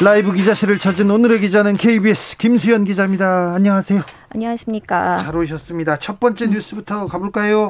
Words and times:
라이브 0.00 0.32
기자실을 0.32 0.78
찾은 0.78 1.10
오늘의 1.10 1.40
기자는 1.40 1.72
KBS 1.74 2.36
김수현 2.36 2.84
기자입니다. 2.84 3.54
안녕하세요. 3.54 4.02
안녕하십니까. 4.28 5.18
잘 5.18 5.36
오셨습니다. 5.36 5.98
첫 5.98 6.20
번째 6.20 6.46
뉴스부터 6.46 7.08
가볼까요? 7.08 7.68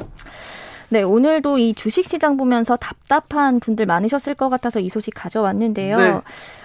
네, 0.91 1.03
오늘도 1.03 1.59
이 1.59 1.75
주식시장 1.75 2.39
보면서 2.39 2.77
답답한 2.77 3.61
분들 3.61 3.85
많으셨을 3.85 4.35
것 4.35 4.49
같아서 4.49 4.81
이 4.81 4.89
소식 4.89 5.13
가져왔는데요. 5.15 5.97
네. 5.99 6.21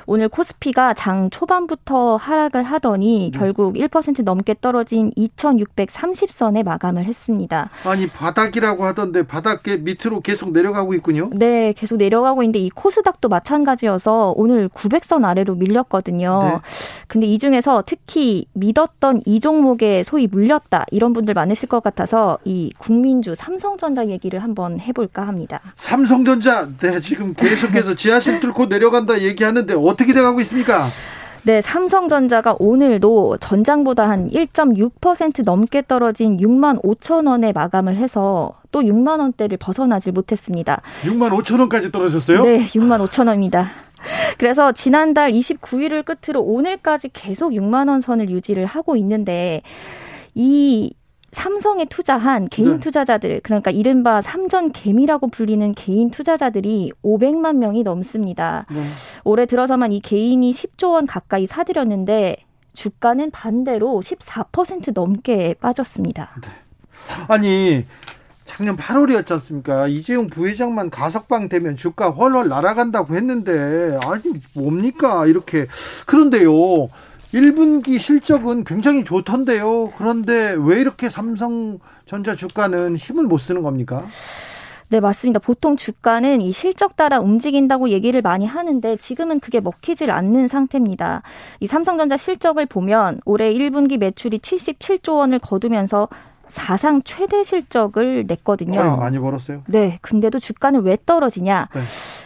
오늘 0.05 0.30
코스피가 0.30 0.94
장 0.94 1.30
초반부터 1.30 2.18
하락을 2.18 2.64
하더니 2.64 3.31
네. 3.31 3.38
결국 3.38 3.76
1% 3.76 4.23
넘게 4.23 4.55
떨어진 4.62 5.12
2,630선에 5.12 6.64
마감을 6.64 7.05
했습니다. 7.05 7.70
아니 7.86 8.08
바닥이라고 8.08 8.86
하던데 8.86 9.23
바닥 9.23 9.64
밑으로 9.64 10.22
계속 10.22 10.52
내려가고 10.52 10.94
있군요. 10.94 11.30
네, 11.34 11.73
계속 11.73 11.98
내려가고 11.98 12.44
있는데 12.44 12.59
이 12.59 12.70
코스닥도 12.70 13.30
마찬가지여서 13.30 14.36
오늘 14.38 14.70
900선 14.70 15.26
아래로 15.26 15.55
밀렸거든요. 15.55 16.44
네. 16.44 16.59
근데 17.08 17.28
이 17.28 17.39
중에서 17.39 17.83
특히 17.86 18.45
믿었던 18.53 19.22
이 19.26 19.39
종목에 19.39 20.03
소위 20.03 20.28
물렸다 20.28 20.86
이런 20.92 21.14
분들 21.14 21.33
많으실 21.33 21.67
것 21.70 21.83
같아서 21.83 22.38
이 22.45 22.72
국민주 22.78 23.36
삼성전자 23.36 24.03
얘기를 24.14 24.42
한번 24.42 24.80
해볼까 24.80 25.28
합니다. 25.28 25.59
삼성전자, 25.75 26.67
네 26.78 27.00
지금 27.02 27.33
계속해서 27.33 27.95
지하실 27.97 28.39
뚫고 28.39 28.67
내려간다 28.67 29.22
얘기하는데 29.22 29.73
어떻게 29.73 30.14
돼가고 30.14 30.39
있습니까? 30.42 30.86
네, 31.45 31.59
삼성전자가 31.59 32.55
오늘도 32.58 33.38
전장보다 33.39 34.08
한 34.08 34.30
1.6% 34.30 35.44
넘게 35.44 35.83
떨어진 35.86 36.38
6만 36.38 36.81
5천 36.81 37.28
원에 37.28 37.52
마감을 37.52 37.97
해서 37.97 38.53
또 38.72 38.81
6만 38.81 39.20
원대를 39.20 39.58
벗어나질 39.58 40.14
못했습니다. 40.14 40.81
6만 41.02 41.38
5천 41.38 41.59
원까지 41.59 41.92
떨어졌어요? 41.92 42.44
네, 42.44 42.66
6만 42.67 43.05
5천 43.05 43.27
원입니다. 43.27 43.67
그래서 44.38 44.72
지난달 44.72 45.31
29일을 45.31 46.05
끝으로 46.05 46.42
오늘까지 46.42 47.09
계속 47.11 47.52
6만 47.52 47.89
원 47.89 48.00
선을 48.00 48.30
유지를 48.30 48.66
하고 48.66 48.95
있는데 48.95 49.61
이 50.36 50.94
삼성에 51.34 51.86
투자한 51.86 52.48
개인 52.50 52.73
네. 52.73 52.80
투자자들 52.80 53.42
그러니까 53.44 53.72
이른바 53.72 54.22
삼전 54.22 54.72
개미라고 54.72 55.28
불리는 55.28 55.73
개인 55.73 56.09
투자자들이 56.12 56.92
500만 57.03 57.58
명이 57.58 57.84
넘습니다. 57.84 58.66
네. 58.72 58.84
올해 59.23 59.45
들어서만 59.45 59.92
이 59.92 60.00
개인이 60.00 60.50
10조 60.50 60.94
원 60.94 61.06
가까이 61.06 61.45
사들였는데 61.45 62.38
주가는 62.73 63.31
반대로 63.31 64.02
14% 64.02 64.94
넘게 64.94 65.56
빠졌습니다. 65.59 66.31
네. 66.42 66.48
아니 67.28 67.86
작년 68.45 68.76
8월이었지 68.78 69.31
않습니까? 69.31 69.88
이재용 69.88 70.28
부회장만 70.28 70.89
가석방 70.89 71.50
되면 71.50 71.76
주가 71.76 72.09
훨훨 72.09 72.50
날아간다고 72.50 73.16
했는데 73.16 73.98
아니 74.04 74.39
뭡니까 74.54 75.26
이렇게 75.26 75.67
그런데요. 76.06 76.89
1분기 77.34 78.00
실적은 78.00 78.64
굉장히 78.64 79.04
좋던데요. 79.04 79.92
그런데 79.98 80.55
왜 80.58 80.80
이렇게 80.80 81.10
삼성전자 81.10 82.36
주가는 82.38 82.95
힘을 82.95 83.26
못 83.26 83.39
쓰는 83.39 83.64
겁니까? 83.64 84.05
네, 84.89 84.99
맞습니다. 84.99 85.39
보통 85.39 85.76
주가는 85.76 86.39
이 86.42 86.52
실적 86.52 86.95
따라 86.95 87.20
움직인다고 87.20 87.89
얘기를 87.89 88.21
많이 88.21 88.45
하는데 88.45 88.95
지금은 88.98 89.39
그게 89.39 89.60
먹히질 89.60 90.11
않는 90.11 90.48
상태입니다. 90.48 91.23
이 91.60 91.66
삼성전자 91.66 92.16
실적을 92.16 92.67
보면 92.67 93.20
올해 93.26 93.52
1분기 93.52 93.98
매출이 93.98 94.38
77조 94.38 95.15
원을 95.15 95.39
거두면서 95.39 96.10
사상 96.50 97.02
최대 97.04 97.44
실적을 97.44 98.26
냈거든요. 98.27 98.80
어, 98.80 98.98
많이 98.98 99.17
벌었어요. 99.17 99.64
네. 99.65 99.98
근데도 100.04 100.38
주가는 100.38 100.83
왜 100.83 100.95
떨어지냐? 101.04 101.70
네. 101.73 101.82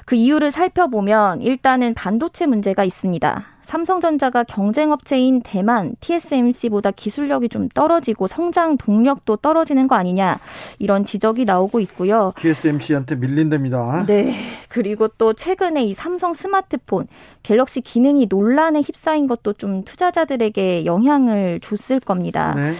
그 0.05 0.15
이유를 0.15 0.51
살펴보면 0.51 1.41
일단은 1.41 1.93
반도체 1.93 2.45
문제가 2.45 2.83
있습니다. 2.83 3.45
삼성전자가 3.67 4.45
경쟁업체인 4.45 5.41
대만 5.41 5.93
TSMC보다 5.99 6.91
기술력이 6.91 7.49
좀 7.49 7.67
떨어지고 7.67 8.27
성장 8.27 8.77
동력도 8.77 9.35
떨어지는 9.35 9.87
거 9.87 9.95
아니냐 9.95 10.39
이런 10.79 11.03
지적이 11.03 11.43
나오고 11.43 11.81
있고요. 11.81 12.31
TSMC한테 12.37 13.15
밀린답니다. 13.15 14.05
네. 14.07 14.33
그리고 14.69 15.09
또 15.09 15.33
최근에 15.33 15.83
이 15.83 15.93
삼성 15.93 16.33
스마트폰 16.33 17.07
갤럭시 17.43 17.81
기능이 17.81 18.27
논란에 18.29 18.79
휩싸인 18.79 19.27
것도 19.27 19.53
좀 19.53 19.83
투자자들에게 19.83 20.85
영향을 20.85 21.59
줬을 21.59 21.99
겁니다. 21.99 22.53
네. 22.55 22.71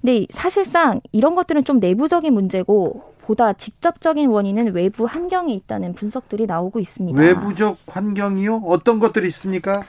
근데 0.00 0.26
사실상 0.30 1.00
이런 1.12 1.36
것들은 1.36 1.62
좀 1.64 1.78
내부적인 1.78 2.34
문제고 2.34 3.12
보다 3.22 3.52
직접적인 3.52 4.28
원인은 4.28 4.74
외부 4.74 5.04
환경에 5.04 5.54
있다는 5.54 5.94
분석들이 5.94 6.46
나오고 6.46 6.80
있습니다. 6.80 7.22
외부적 7.22 7.78
환경이요? 7.86 8.62
어떤 8.64 8.98
것들이 8.98 9.28
있습니까? 9.28 9.84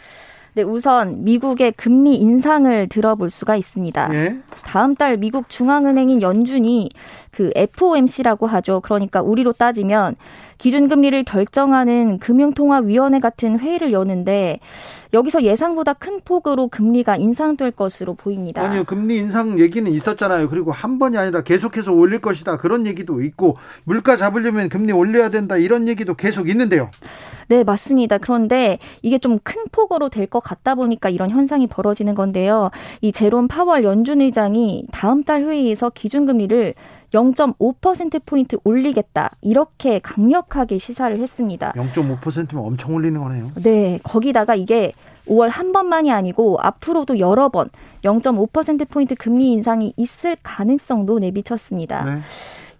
네, 0.55 0.61
우선 0.61 1.23
미국의 1.23 1.71
금리 1.71 2.15
인상을 2.15 2.87
들어볼 2.89 3.31
수가 3.31 3.55
있습니다. 3.55 4.13
예? 4.13 4.37
다음 4.63 4.95
달 4.95 5.17
미국 5.17 5.49
중앙은행인 5.49 6.21
연준이 6.21 6.89
그 7.31 7.49
FOMC라고 7.55 8.45
하죠. 8.45 8.79
그러니까 8.81 9.21
우리로 9.21 9.53
따지면 9.53 10.15
기준금리를 10.63 11.25
결정하는 11.25 12.19
금융통화위원회 12.19 13.19
같은 13.19 13.59
회의를 13.59 13.91
여는데 13.91 14.61
여기서 15.13 15.43
예상보다 15.43 15.91
큰 15.91 16.21
폭으로 16.23 16.69
금리가 16.69 17.17
인상될 17.17 17.71
것으로 17.71 18.13
보입니다. 18.13 18.61
아니요, 18.61 18.85
금리 18.85 19.17
인상 19.17 19.59
얘기는 19.59 19.91
있었잖아요. 19.91 20.47
그리고 20.47 20.71
한 20.71 20.99
번이 20.99 21.17
아니라 21.17 21.43
계속해서 21.43 21.91
올릴 21.91 22.19
것이다. 22.19 22.55
그런 22.57 22.85
얘기도 22.85 23.21
있고 23.23 23.57
물가 23.83 24.15
잡으려면 24.15 24.69
금리 24.69 24.93
올려야 24.93 25.27
된다. 25.29 25.57
이런 25.57 25.89
얘기도 25.89 26.13
계속 26.13 26.47
있는데요. 26.47 26.89
네, 27.49 27.65
맞습니다. 27.65 28.17
그런데 28.17 28.79
이게 29.01 29.17
좀 29.17 29.37
큰 29.43 29.63
폭으로 29.73 30.07
될 30.07 30.27
것 30.27 30.39
같다 30.39 30.75
보니까 30.75 31.09
이런 31.09 31.29
현상이 31.29 31.67
벌어지는 31.67 32.15
건데요. 32.15 32.71
이 33.01 33.11
제롬 33.11 33.49
파월 33.49 33.83
연준 33.83 34.21
의장이 34.21 34.85
다음 34.93 35.23
달 35.23 35.43
회의에서 35.43 35.89
기준금리를 35.89 36.73
0.5%포인트 37.13 38.57
올리겠다. 38.63 39.31
이렇게 39.41 39.99
강력하게 39.99 40.77
시사를 40.77 41.17
했습니다. 41.19 41.73
0.5%면 41.73 42.65
엄청 42.65 42.95
올리는 42.95 43.19
거네요. 43.21 43.51
네. 43.55 43.99
거기다가 44.03 44.55
이게 44.55 44.93
5월 45.27 45.47
한 45.49 45.71
번만이 45.71 46.11
아니고 46.11 46.59
앞으로도 46.61 47.19
여러 47.19 47.49
번 47.49 47.69
0.5%포인트 48.03 49.15
금리 49.15 49.51
인상이 49.51 49.93
있을 49.95 50.35
가능성도 50.43 51.19
내비쳤습니다. 51.19 52.03
네. 52.03 52.19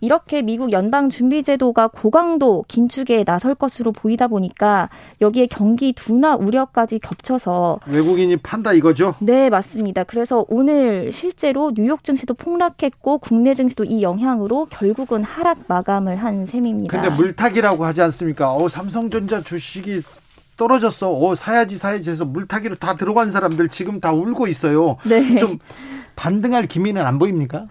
이렇게 0.03 0.41
미국 0.41 0.73
연방 0.73 1.09
준비제도가 1.09 1.87
고강도 1.87 2.65
긴축에 2.67 3.23
나설 3.23 3.55
것으로 3.55 3.93
보이다 3.93 4.27
보니까 4.27 4.89
여기에 5.21 5.47
경기 5.47 5.93
둔화 5.93 6.35
우려까지 6.35 6.99
겹쳐서 6.99 7.79
외국인이 7.87 8.35
판다 8.35 8.73
이거죠? 8.73 9.15
네, 9.19 9.49
맞습니다. 9.49 10.03
그래서 10.03 10.45
오늘 10.49 11.13
실제로 11.13 11.71
뉴욕 11.73 12.03
증시도 12.03 12.33
폭락했고 12.33 13.19
국내 13.19 13.53
증시도 13.53 13.85
이 13.85 14.01
영향으로 14.01 14.65
결국은 14.65 15.23
하락 15.23 15.59
마감을 15.67 16.17
한 16.17 16.45
셈입니다. 16.45 16.99
근데 16.99 17.15
물타기라고 17.15 17.85
하지 17.85 18.01
않습니까? 18.01 18.53
어, 18.53 18.67
삼성전자 18.67 19.39
주식이 19.39 20.01
떨어졌어. 20.57 21.17
어, 21.17 21.33
사야지 21.35 21.77
사야지 21.77 22.09
해서 22.09 22.25
물타기로 22.25 22.75
다 22.75 22.97
들어간 22.97 23.31
사람들 23.31 23.69
지금 23.69 24.01
다 24.01 24.11
울고 24.11 24.47
있어요. 24.47 24.97
네. 25.05 25.37
좀 25.37 25.59
반등할 26.17 26.67
기미는 26.67 27.05
안 27.05 27.19
보입니까? 27.19 27.67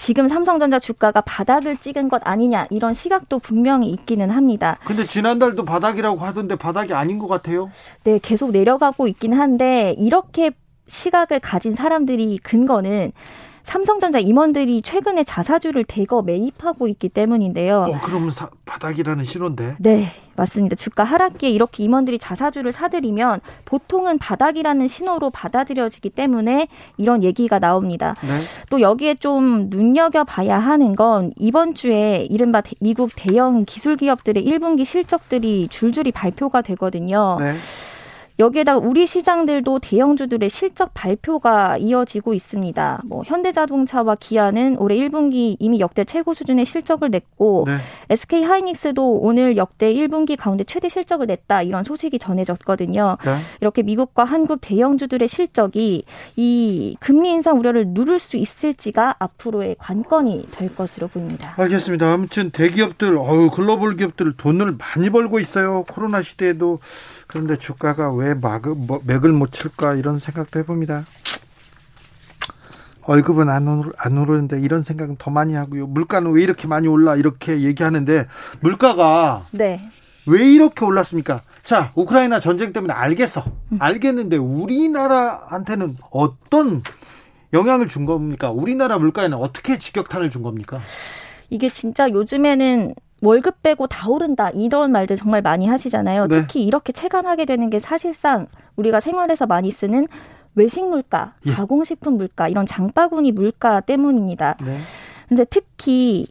지금 0.00 0.28
삼성전자 0.28 0.78
주가가 0.78 1.20
바닥을 1.20 1.76
찍은 1.76 2.08
것 2.08 2.22
아니냐 2.24 2.66
이런 2.70 2.94
시각도 2.94 3.38
분명히 3.38 3.90
있기는 3.90 4.30
합니다. 4.30 4.78
근데 4.82 5.04
지난달도 5.04 5.66
바닥이라고 5.66 6.16
하던데 6.20 6.56
바닥이 6.56 6.94
아닌 6.94 7.18
것 7.18 7.28
같아요. 7.28 7.70
네, 8.04 8.18
계속 8.22 8.50
내려가고 8.50 9.08
있긴 9.08 9.34
한데 9.34 9.94
이렇게 9.98 10.52
시각을 10.86 11.40
가진 11.40 11.74
사람들이 11.74 12.38
근거는 12.38 13.12
삼성전자 13.62 14.18
임원들이 14.18 14.82
최근에 14.82 15.24
자사주를 15.24 15.84
대거 15.84 16.22
매입하고 16.22 16.88
있기 16.88 17.08
때문인데요. 17.08 17.88
어, 17.90 17.98
그러면 18.02 18.30
사, 18.30 18.48
바닥이라는 18.64 19.24
신호인데? 19.24 19.76
네, 19.78 20.06
맞습니다. 20.36 20.76
주가 20.76 21.04
하락기에 21.04 21.50
이렇게 21.50 21.82
임원들이 21.84 22.18
자사주를 22.18 22.72
사들이면 22.72 23.40
보통은 23.64 24.18
바닥이라는 24.18 24.88
신호로 24.88 25.30
받아들여지기 25.30 26.10
때문에 26.10 26.68
이런 26.96 27.22
얘기가 27.22 27.58
나옵니다. 27.58 28.16
네. 28.22 28.28
또 28.70 28.80
여기에 28.80 29.16
좀 29.16 29.68
눈여겨봐야 29.68 30.58
하는 30.58 30.94
건 30.94 31.32
이번 31.36 31.74
주에 31.74 32.26
이른바 32.30 32.62
미국 32.80 33.10
대형 33.16 33.64
기술 33.66 33.96
기업들의 33.96 34.44
1분기 34.44 34.84
실적들이 34.84 35.68
줄줄이 35.68 36.12
발표가 36.12 36.62
되거든요. 36.62 37.36
네. 37.38 37.54
여기에다가 38.40 38.78
우리 38.78 39.06
시장들도 39.06 39.80
대형주들의 39.80 40.48
실적 40.48 40.92
발표가 40.94 41.76
이어지고 41.76 42.32
있습니다. 42.32 43.02
뭐 43.04 43.22
현대자동차와 43.24 44.16
기아는 44.18 44.76
올해 44.78 44.96
1분기 44.96 45.56
이미 45.58 45.78
역대 45.78 46.04
최고 46.04 46.32
수준의 46.32 46.64
실적을 46.64 47.10
냈고 47.10 47.64
네. 47.66 47.76
SK 48.08 48.42
하이닉스도 48.42 49.18
오늘 49.18 49.58
역대 49.58 49.92
1분기 49.92 50.36
가운데 50.38 50.64
최대 50.64 50.88
실적을 50.88 51.26
냈다 51.26 51.62
이런 51.62 51.84
소식이 51.84 52.18
전해졌거든요. 52.18 53.18
네. 53.22 53.36
이렇게 53.60 53.82
미국과 53.82 54.24
한국 54.24 54.60
대형주들의 54.62 55.28
실적이 55.28 56.04
이 56.36 56.96
금리 56.98 57.30
인상 57.30 57.58
우려를 57.58 57.88
누를 57.88 58.18
수 58.18 58.38
있을지가 58.38 59.16
앞으로의 59.18 59.76
관건이 59.78 60.48
될 60.52 60.74
것으로 60.74 61.08
보입니다. 61.08 61.52
알겠습니다. 61.58 62.10
아무튼 62.10 62.50
대기업들, 62.50 63.18
어유 63.18 63.50
글로벌 63.50 63.96
기업들 63.96 64.32
돈을 64.32 64.76
많이 64.78 65.10
벌고 65.10 65.38
있어요. 65.40 65.84
코로나 65.86 66.22
시대에도 66.22 66.78
그런데 67.26 67.56
주가가 67.56 68.12
왜 68.12 68.29
막, 68.34 68.62
뭐, 68.76 69.00
맥을 69.04 69.32
못 69.32 69.52
칠까 69.52 69.94
이런 69.94 70.18
생각도 70.18 70.58
해봅니다. 70.60 71.04
월급은 73.06 73.48
안, 73.48 73.66
오르, 73.66 73.90
안 73.98 74.18
오르는데 74.18 74.60
이런 74.60 74.82
생각은 74.82 75.16
더 75.18 75.30
많이 75.30 75.54
하고요. 75.54 75.86
물가는 75.86 76.30
왜 76.30 76.42
이렇게 76.42 76.68
많이 76.68 76.86
올라 76.86 77.16
이렇게 77.16 77.62
얘기하는데 77.62 78.26
물가가 78.60 79.46
네. 79.50 79.80
왜 80.26 80.48
이렇게 80.48 80.84
올랐습니까? 80.84 81.40
자, 81.64 81.92
우크라이나 81.94 82.40
전쟁 82.40 82.72
때문에 82.72 82.92
알겠어. 82.92 83.44
음. 83.72 83.78
알겠는데 83.80 84.36
우리나라한테는 84.36 85.96
어떤 86.10 86.82
영향을 87.52 87.88
준 87.88 88.06
겁니까? 88.06 88.50
우리나라 88.50 88.98
물가에는 88.98 89.36
어떻게 89.38 89.78
직격탄을 89.78 90.30
준 90.30 90.42
겁니까? 90.42 90.78
이게 91.48 91.68
진짜 91.68 92.08
요즘에는 92.08 92.94
월급 93.22 93.62
빼고 93.62 93.86
다 93.86 94.08
오른다 94.08 94.50
이런 94.50 94.92
말들 94.92 95.16
정말 95.16 95.42
많이 95.42 95.66
하시잖아요. 95.66 96.26
네. 96.26 96.40
특히 96.40 96.62
이렇게 96.62 96.92
체감하게 96.92 97.44
되는 97.44 97.70
게 97.70 97.78
사실상 97.78 98.46
우리가 98.76 99.00
생활에서 99.00 99.46
많이 99.46 99.70
쓰는 99.70 100.06
외식 100.54 100.86
물가, 100.88 101.34
예. 101.46 101.52
가공식품 101.52 102.16
물가 102.16 102.48
이런 102.48 102.66
장바구니 102.66 103.32
물가 103.32 103.80
때문입니다. 103.80 104.56
네. 104.64 104.78
근데 105.28 105.44
특히 105.44 106.26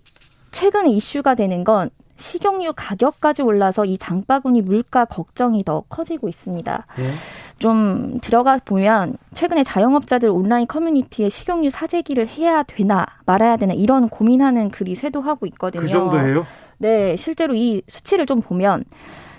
최근에 0.51 0.89
이슈가 0.89 1.36
되는 1.36 1.63
건 1.63 1.89
식용유 2.15 2.74
가격까지 2.75 3.44
올라서 3.44 3.86
이 3.86 3.97
장바구니 3.97 4.62
물가 4.63 5.06
걱정이 5.06 5.63
더 5.63 5.83
커지고 5.88 6.27
있습니다. 6.27 6.86
네. 6.97 7.03
좀 7.60 8.20
들어가 8.22 8.58
보면 8.64 9.18
최근에 9.34 9.64
자영업자들 9.64 10.30
온라인 10.30 10.66
커뮤니티에 10.66 11.30
식용유 11.30 11.70
사재기를 11.70 12.28
해야 12.28 12.64
되나 12.64 13.06
말아야 13.26 13.58
되나 13.58 13.74
이런 13.74 14.10
고민하는 14.10 14.72
글이 14.72 14.96
쇄도하고 14.96 15.46
있거든요. 15.48 15.82
그 15.82 15.88
정도예요? 15.88 16.46
네, 16.78 17.16
실제로 17.18 17.54
이 17.54 17.82
수치를 17.88 18.26
좀 18.26 18.42
보면 18.42 18.86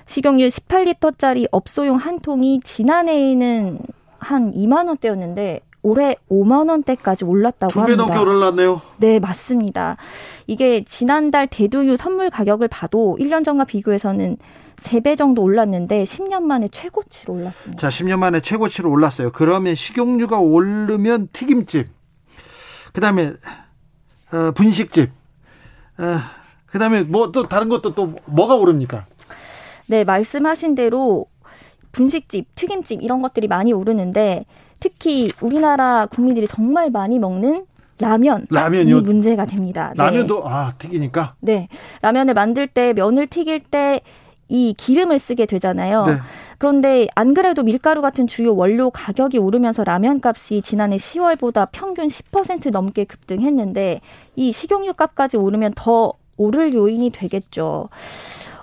식용유 0.07 0.47
18리터짜리 0.49 1.47
업소용 1.51 1.97
한 1.97 2.19
통이 2.19 2.61
지난해에는 2.63 3.79
한 4.19 4.53
2만 4.53 4.87
원대였는데 4.87 5.61
올해 5.83 6.15
5만 6.31 6.69
원대까지 6.69 7.25
올랐다고 7.25 7.73
두배 7.73 7.93
합니다. 7.93 8.15
넘게 8.15 8.19
올랐네요. 8.19 8.83
네, 8.99 9.19
맞습니다. 9.19 9.97
이게 10.47 10.85
지난달 10.85 11.47
대두유 11.47 11.97
선물 11.97 12.29
가격을 12.29 12.69
봐도 12.69 13.17
1년 13.19 13.45
전과 13.45 13.65
비교해서는 13.65 14.37
3배 14.81 15.17
정도 15.17 15.43
올랐는데 15.43 16.05
10년 16.05 16.43
만에 16.43 16.69
최고치로 16.69 17.35
올랐습니다. 17.35 17.81
자, 17.81 17.89
10년 17.91 18.19
만에 18.19 18.41
최고치로 18.41 18.91
올랐어요. 18.91 19.31
그러면 19.33 19.75
식용유가 19.75 20.39
오르면 20.41 21.29
튀김집, 21.33 21.89
그다음에 22.93 23.33
어, 24.33 24.53
분식집, 24.55 25.11
어, 25.99 26.05
그다음에 26.67 27.03
뭐 27.03 27.31
또 27.33 27.47
다른 27.49 27.69
것도 27.69 27.95
또 27.95 28.15
뭐가 28.27 28.57
오릅니까? 28.57 29.07
네, 29.87 30.05
말씀하신 30.05 30.75
대로 30.75 31.27
분식집, 31.93 32.55
튀김집 32.55 33.03
이런 33.03 33.21
것들이 33.23 33.49
많이 33.49 33.73
오르는데 33.73 34.45
특히 34.79 35.31
우리나라 35.41 36.07
국민들이 36.07 36.47
정말 36.47 36.91
많이 36.91 37.19
먹는 37.19 37.67
라면 37.99 38.47
라면이 38.51 38.95
문제가 38.95 39.45
됩니다. 39.45 39.93
네. 39.95 40.03
라면도 40.05 40.49
아 40.49 40.73
튀기니까. 40.79 41.35
네, 41.41 41.69
라면을 42.01 42.33
만들 42.35 42.67
때 42.67 42.95
면을 42.95 43.27
튀길 43.27 43.61
때 43.61 44.01
이 44.51 44.75
기름을 44.77 45.19
쓰게 45.19 45.47
되잖아요. 45.47 46.07
네. 46.07 46.17
그런데 46.59 47.07
안 47.15 47.33
그래도 47.33 47.63
밀가루 47.63 48.03
같은 48.03 48.27
주요 48.27 48.55
원료 48.55 48.91
가격이 48.91 49.39
오르면서 49.39 49.85
라면 49.85 50.21
값이 50.23 50.61
지난해 50.61 50.97
10월보다 50.99 51.69
평균 51.73 52.09
10% 52.09 52.71
넘게 52.71 53.05
급등했는데 53.05 54.03
이 54.37 54.53
식용유 54.53 54.93
값까지 54.95 55.39
오르면 55.39 55.73
더 55.77 56.13
오를 56.37 56.75
요인이 56.75 57.11
되겠죠. 57.11 57.89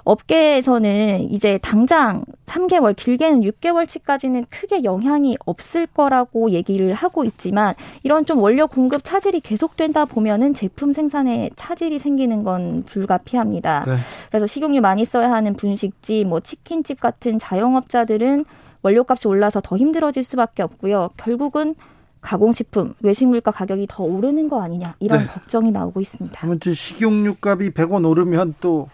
업계에서는 0.08 1.32
이제 1.32 1.60
당장 1.62 2.24
3개월, 2.46 2.96
길게는 2.96 3.42
6개월치까지는 3.42 4.46
크게 4.50 4.84
영향이 4.84 5.38
없을 5.46 5.86
거라고 5.86 6.52
얘기를 6.52 6.94
하고 6.94 7.26
있지만 7.26 7.76
이런 8.04 8.26
좀 8.26 8.40
원료 8.40 8.68
공급 8.68 9.04
차질이 9.04 9.42
계속된다 9.42 10.06
보면은 10.06 10.54
제품 10.54 10.94
생산에 10.94 11.50
차질이 11.58 12.00
생기는 12.00 12.44
건 12.44 12.84
불가피합니다. 12.86 13.84
네. 13.86 13.96
그래서 14.30 14.48
식용유 14.48 14.80
많이 14.80 15.04
써야 15.04 15.32
하는 15.32 15.56
분식집, 15.56 16.26
뭐 16.28 16.40
치킨집 16.40 17.02
같은 17.02 17.38
자영업자들은 17.38 18.46
원료값이 18.84 19.28
올라서 19.28 19.60
더 19.62 19.76
힘들어질 19.76 20.24
수밖에 20.24 20.64
없고요. 20.64 21.10
결국은 21.18 21.76
가공식품, 22.22 22.94
외식물가 23.02 23.52
가격이 23.52 23.88
더 23.90 24.04
오르는 24.04 24.50
거 24.50 24.62
아니냐 24.62 24.96
이런 25.00 25.22
네. 25.22 25.28
걱정이 25.28 25.72
나오고 25.72 26.00
있습니다. 26.00 26.40
아무튼 26.42 26.74
식용유 26.74 27.36
값이 27.42 27.72
100원 27.72 28.08
오르면 28.08 28.56
또 28.62 28.90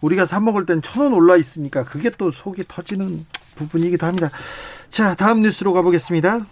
우리가 0.00 0.26
사 0.26 0.40
먹을 0.40 0.66
땐 0.66 0.80
천 0.82 1.02
원 1.04 1.12
올라 1.14 1.36
있으니까 1.36 1.84
그게 1.84 2.10
또 2.10 2.30
속이 2.30 2.64
터지는 2.68 3.24
부분이기도 3.56 4.06
합니다. 4.06 4.30
자, 4.90 5.14
다음 5.14 5.42
뉴스로 5.42 5.72
가보겠습니다. 5.72 6.46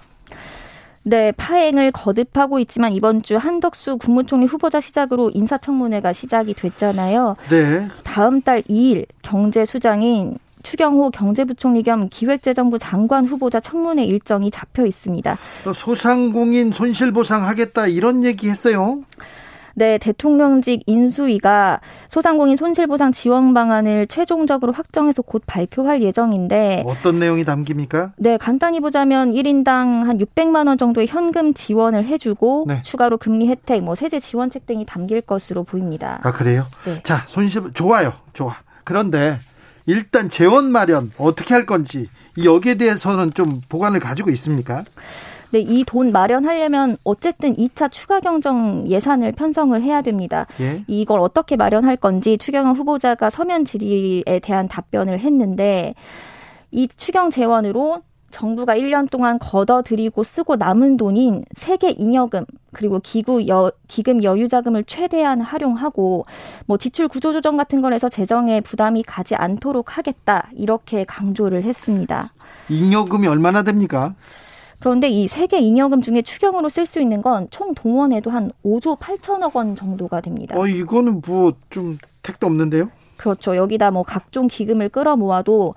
네, 1.05 1.33
파행을 1.33 1.91
거듭하고 1.93 2.59
있지만 2.61 2.93
이번 2.93 3.23
주 3.23 3.37
한덕수 3.37 3.97
국무총리 3.97 4.47
후보자 4.47 4.81
시작으로 4.81 5.31
인사청문회가 5.33 6.13
시작이 6.13 6.53
됐잖아요. 6.55 7.37
네. 7.49 7.89
다음 8.05 8.43
달 8.43 8.61
2일 8.63 9.07
경제수장인 9.23 10.39
추경호 10.63 11.11
경제부총리 11.11 11.83
겸 11.85 12.09
기획재정부 12.11 12.79
장관 12.79 13.25
후보자 13.25 13.59
청문회 13.61 14.05
일정이 14.05 14.51
잡혀 14.51 14.85
있습니다. 14.85 15.39
소상공인 15.75 16.73
손실보상 16.73 17.45
하겠다 17.47 17.87
이런 17.87 18.23
얘기 18.25 18.51
했어요. 18.51 18.99
네, 19.79 19.97
대통령직 19.99 20.83
인수위가 20.87 21.81
소상공인 22.09 22.57
손실보상 22.57 23.13
지원 23.13 23.55
방안을 23.55 24.09
최종적으로 24.09 24.73
확정해서 24.73 25.23
곧 25.23 25.45
발표할 25.47 26.03
예정인데 26.03 26.83
어떤 26.85 27.21
내용이 27.21 27.45
담깁니까? 27.45 28.13
네, 28.17 28.37
간단히 28.39 28.81
보자면 28.81 29.31
1인당 29.31 30.03
한 30.03 30.19
600만 30.19 30.67
원 30.67 30.77
정도의 30.77 31.07
현금 31.07 31.55
지원을 31.55 32.07
해주고 32.07 32.65
네. 32.67 32.83
추가로 32.83 33.19
금리 33.19 33.47
혜택, 33.47 33.85
뭐 33.85 33.95
세제 33.95 34.19
지원책 34.19 34.67
등이 34.67 34.85
담길 34.85 35.21
것으로 35.21 35.63
보입니다. 35.63 36.19
아 36.25 36.33
그래요? 36.33 36.67
네. 36.85 37.01
자, 37.05 37.25
손실 37.29 37.73
좋아요, 37.73 38.15
좋아. 38.33 38.57
그런데 38.83 39.37
일단 39.87 40.29
재원 40.29 40.73
마련 40.73 41.13
어떻게 41.19 41.55
할 41.55 41.67
건지 41.67 42.09
여기에 42.43 42.75
대해서는 42.75 43.33
좀 43.33 43.61
보관을 43.69 44.01
가지고 44.01 44.31
있습니까? 44.31 44.83
네, 45.51 45.61
이돈 45.61 46.13
마련하려면 46.13 46.97
어쨌든 47.05 47.55
2차 47.57 47.91
추가 47.91 48.21
경정 48.21 48.87
예산을 48.89 49.33
편성을 49.33 49.81
해야 49.83 50.03
됩니다. 50.03 50.47
예? 50.61 50.83
이걸 50.87 51.21
어떻게 51.21 51.57
마련할 51.57 51.97
건지 51.97 52.37
추경호 52.39 52.73
후보자가 52.73 53.31
서면 53.31 53.65
질의에 53.65 54.41
대한 54.43 54.69
답변을 54.69 55.21
했는데 55.21 55.95
이 56.71 56.87
추경 56.89 57.31
재원으로 57.31 58.03
정부가 58.31 58.77
1년 58.77 59.11
동안 59.11 59.39
걷어들이고 59.39 60.23
쓰고 60.23 60.57
남은 60.57 60.99
돈인 60.99 61.45
세계 61.57 61.91
잉여금 61.91 62.45
그리고 62.73 63.01
기구 63.03 63.49
여, 63.49 63.73
기금 63.89 64.23
여유 64.23 64.49
자금을 64.49 64.85
최대한 64.85 65.41
활용하고 65.41 66.27
뭐 66.67 66.77
지출 66.77 67.09
구조 67.09 67.33
조정 67.33 67.57
같은 67.57 67.81
거에서 67.81 68.11
재정에 68.11 68.61
부담이 68.61 69.03
가지 69.05 69.35
않도록 69.35 69.97
하겠다 69.97 70.49
이렇게 70.55 71.05
강조를 71.05 71.63
했습니다. 71.63 72.31
잉여금이 72.69 73.27
얼마나 73.27 73.63
됩니까? 73.63 74.15
그런데 74.81 75.09
이 75.09 75.27
세계 75.27 75.59
잉여금 75.59 76.01
중에 76.03 76.23
추경으로 76.23 76.69
쓸 76.69 76.87
수 76.87 77.01
있는 77.01 77.21
건 77.23 77.49
총 77.51 77.75
동원해도 77.75 78.31
한 78.31 78.53
5조 78.65 78.99
8천억 78.99 79.57
원 79.57 79.75
정도가 79.75 80.21
됩니다. 80.21 80.57
어, 80.59 80.67
이거는 80.67 81.21
뭐 81.27 81.53
좀 81.71 81.99
택도 82.23 82.47
없는데요? 82.47 82.91
그렇죠. 83.17 83.57
여기다 83.57 83.91
뭐 83.91 84.05
각종 84.05 84.47
기금을 84.47 84.91
끌어모아도 84.91 85.75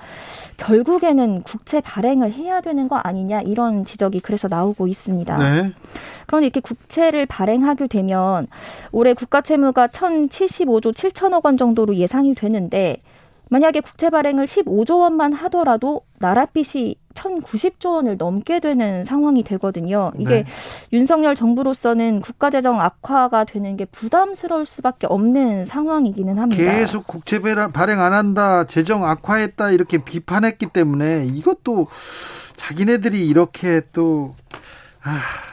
결국에는 0.58 1.42
국채 1.42 1.82
발행을 1.82 2.32
해야 2.34 2.62
되는 2.62 2.88
거 2.88 2.98
아니냐 2.98 3.42
이런 3.42 3.84
지적이 3.84 4.20
그래서 4.20 4.48
나오고 4.48 4.88
있습니다. 4.88 5.38
네. 5.38 5.72
그런데 6.28 6.46
이렇게 6.46 6.60
국채를 6.60 7.26
발행하게 7.26 7.88
되면 7.88 8.46
올해 8.92 9.14
국가 9.14 9.42
채무가 9.42 9.88
1,075조 9.88 10.94
7천억 10.94 11.46
원 11.46 11.58
정도로 11.58 11.96
예상이 11.96 12.36
되는데 12.36 12.98
만약에 13.52 13.82
국채 13.82 14.10
발행을 14.10 14.46
15조 14.46 15.02
원만 15.02 15.34
하더라도 15.34 16.04
나라 16.20 16.46
빚이 16.46 16.96
1,090조 17.14 17.96
원을 17.96 18.16
넘게 18.16 18.62
되는 18.62 19.04
상황이 19.04 19.44
되거든요. 19.44 20.14
이게 20.18 20.44
네. 20.44 20.46
윤석열 20.94 21.36
정부로서는 21.36 22.22
국가재정 22.22 22.80
악화가 22.80 23.44
되는 23.44 23.76
게 23.76 23.84
부담스러울 23.84 24.66
수밖에 24.66 25.06
없는 25.08 25.66
상황이기는 25.66 26.40
합니다. 26.40 26.64
계속 26.64 27.06
국채 27.06 27.42
발행 27.42 28.00
안 28.00 28.14
한다, 28.14 28.66
재정 28.68 29.04
악화했다 29.04 29.72
이렇게 29.72 29.98
비판했기 29.98 30.68
때문에 30.68 31.26
이것도 31.26 31.88
자기네들이 32.56 33.28
이렇게 33.28 33.82
또 33.92 34.36
아, 35.04 35.12
아, 35.12 35.51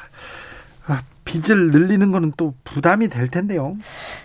빚을 1.29 1.71
늘리는 1.71 2.11
거는 2.11 2.33
또 2.39 2.55
부담이 2.65 3.09
될 3.09 3.29
텐데요. 3.29 3.77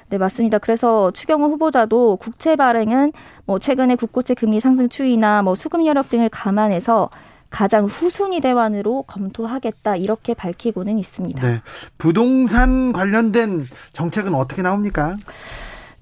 네, 0.09 0.17
맞습니다. 0.17 0.57
그래서 0.57 1.11
추경호 1.11 1.47
후보자도 1.47 2.15
국채 2.15 2.55
발행은 2.55 3.11
뭐 3.45 3.59
최근에 3.59 3.97
국고채 3.97 4.33
금리 4.33 4.61
상승 4.61 4.87
추이나 4.87 5.41
뭐 5.41 5.53
수급 5.53 5.85
여력 5.85 6.09
등을 6.09 6.29
감안해서 6.29 7.09
가장 7.49 7.85
후순위 7.85 8.39
대안으로 8.39 9.03
검토하겠다 9.03 9.97
이렇게 9.97 10.33
밝히고는 10.33 10.97
있습니다. 10.97 11.45
네. 11.45 11.61
부동산 11.97 12.93
관련된 12.93 13.65
정책은 13.91 14.33
어떻게 14.33 14.61
나옵니까? 14.61 15.17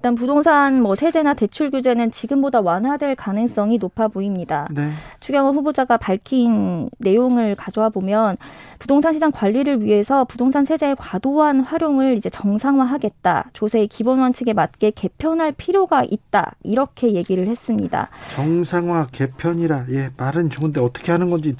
일단 0.02 0.16
부동산 0.16 0.82
뭐 0.82 0.96
세제나 0.96 1.34
대출 1.34 1.70
규제는 1.70 2.10
지금보다 2.10 2.60
완화될 2.60 3.14
가능성이 3.14 3.78
높아 3.78 4.08
보입니다. 4.08 4.66
네. 4.72 4.90
추경호 5.20 5.52
후보자가 5.52 5.96
밝힌 5.96 6.90
내용을 6.98 7.54
가져와 7.54 7.88
보면 7.88 8.36
부동산 8.80 9.12
시장 9.12 9.30
관리를 9.30 9.84
위해서 9.84 10.24
부동산 10.24 10.64
세제의 10.64 10.96
과도한 10.98 11.60
활용을 11.60 12.16
이제 12.16 12.28
정상화하겠다. 12.30 13.50
조세의 13.52 13.86
기본 13.86 14.18
원칙에 14.18 14.52
맞게 14.52 14.90
개편할 14.90 15.52
필요가 15.52 16.02
있다. 16.02 16.56
이렇게 16.64 17.12
얘기를 17.12 17.46
했습니다. 17.46 18.08
정상화 18.34 19.06
개편이라 19.12 19.84
예 19.90 20.10
말은 20.18 20.50
좋은데 20.50 20.80
어떻게 20.80 21.12
하는 21.12 21.30
건지 21.30 21.54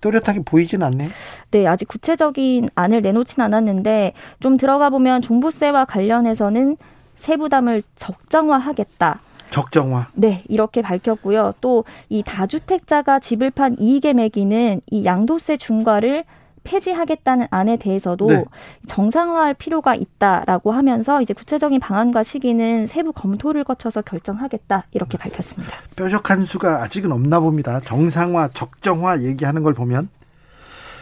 또렷하게 0.00 0.40
보이진 0.44 0.82
않네. 0.82 1.08
네, 1.52 1.66
아직 1.68 1.86
구체적인 1.86 2.68
안을 2.74 3.02
내놓진 3.02 3.40
않았는데 3.40 4.12
좀 4.40 4.56
들어가 4.56 4.90
보면 4.90 5.22
종부세와 5.22 5.84
관련해서는 5.84 6.76
세부담을 7.16 7.82
적정화하겠다. 7.96 9.20
적정화. 9.50 10.08
네, 10.14 10.42
이렇게 10.48 10.82
밝혔고요. 10.82 11.54
또 11.60 11.84
이 12.08 12.22
다주택자가 12.22 13.20
집을 13.20 13.50
판 13.50 13.76
이익에 13.78 14.12
매기는 14.12 14.80
이 14.90 15.04
양도세 15.04 15.56
중과를 15.56 16.24
폐지하겠다는 16.64 17.46
안에 17.50 17.76
대해서도 17.76 18.26
네. 18.26 18.44
정상화할 18.88 19.54
필요가 19.54 19.94
있다라고 19.94 20.72
하면서 20.72 21.22
이제 21.22 21.32
구체적인 21.32 21.78
방안과 21.78 22.24
시기는 22.24 22.88
세부 22.88 23.12
검토를 23.12 23.62
거쳐서 23.62 24.02
결정하겠다 24.02 24.86
이렇게 24.90 25.16
밝혔습니다. 25.16 25.76
뾰족한 25.94 26.42
수가 26.42 26.82
아직은 26.82 27.12
없나 27.12 27.38
봅니다. 27.38 27.78
정상화, 27.80 28.48
적정화 28.48 29.22
얘기하는 29.22 29.62
걸 29.62 29.74
보면 29.74 30.08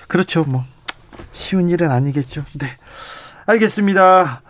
그렇죠. 0.07 0.45
뭐 0.45 0.63
쉬운 1.33 1.71
일은 1.71 1.91
아니겠죠. 1.91 2.43
네. 2.61 2.67
알겠습니다. 3.47 4.43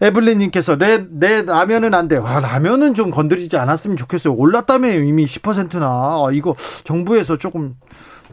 에블린님께서 0.00 0.78
내, 0.78 1.06
내 1.10 1.42
라면은 1.42 1.94
안 1.94 2.08
돼. 2.08 2.16
아, 2.16 2.40
라면은 2.40 2.94
좀 2.94 3.10
건드리지 3.10 3.56
않았으면 3.56 3.96
좋겠어요. 3.96 4.34
올랐다며 4.34 4.88
이미 4.92 5.24
10%나. 5.26 5.86
아, 5.86 6.28
이거 6.32 6.54
정부에서 6.84 7.36
조금 7.36 7.76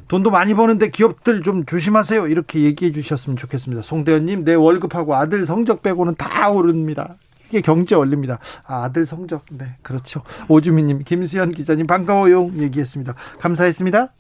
돈도 0.08 0.32
많이 0.32 0.54
버는데 0.54 0.90
기업들 0.90 1.42
좀 1.42 1.66
조심하세요. 1.66 2.28
이렇게 2.28 2.62
얘기해 2.62 2.92
주셨으면 2.92 3.36
좋겠습니다. 3.36 3.82
송대현님, 3.82 4.46
내 4.46 4.54
월급하고 4.54 5.16
아들 5.16 5.46
성적 5.46 5.82
빼고는 5.82 6.16
다 6.16 6.50
오릅니다. 6.50 7.16
이게 7.50 7.62
경제 7.62 7.96
원리입니다. 7.96 8.40
아, 8.66 8.84
아들 8.84 9.06
성적. 9.06 9.46
네, 9.52 9.76
그렇죠. 9.82 10.22
오주민님, 10.48 11.04
김수현 11.04 11.52
기자님, 11.52 11.88
반가워요. 11.88 12.52
얘기했습니다. 12.56 13.16
감사했습니다. 13.40 14.14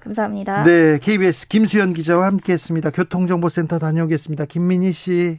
감사합니다. 0.00 0.64
네, 0.64 0.98
KBS 1.00 1.48
김수현 1.48 1.94
기자와 1.94 2.26
함께 2.26 2.52
했습니다. 2.52 2.90
교통정보센터 2.90 3.78
다녀오겠습니다. 3.78 4.46
김민희 4.46 4.92
씨. 4.92 5.38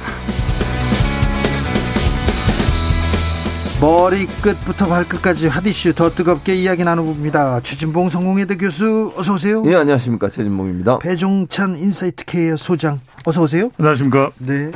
머리끝부터 3.81 4.87
발끝까지 4.87 5.47
핫이슈 5.47 5.93
더 5.93 6.11
뜨겁게 6.11 6.53
이야기 6.53 6.83
나눠봅니다. 6.83 7.61
최진봉 7.61 8.09
성공회대 8.09 8.57
교수 8.57 9.11
어서 9.17 9.33
오세요. 9.33 9.63
네 9.63 9.73
안녕하십니까 9.75 10.29
최진봉입니다. 10.29 10.99
배종찬 10.99 11.77
인사이트 11.77 12.25
K의 12.25 12.59
소장 12.59 12.99
어서 13.25 13.41
오세요. 13.41 13.71
안녕하십니까. 13.79 14.29
네. 14.37 14.71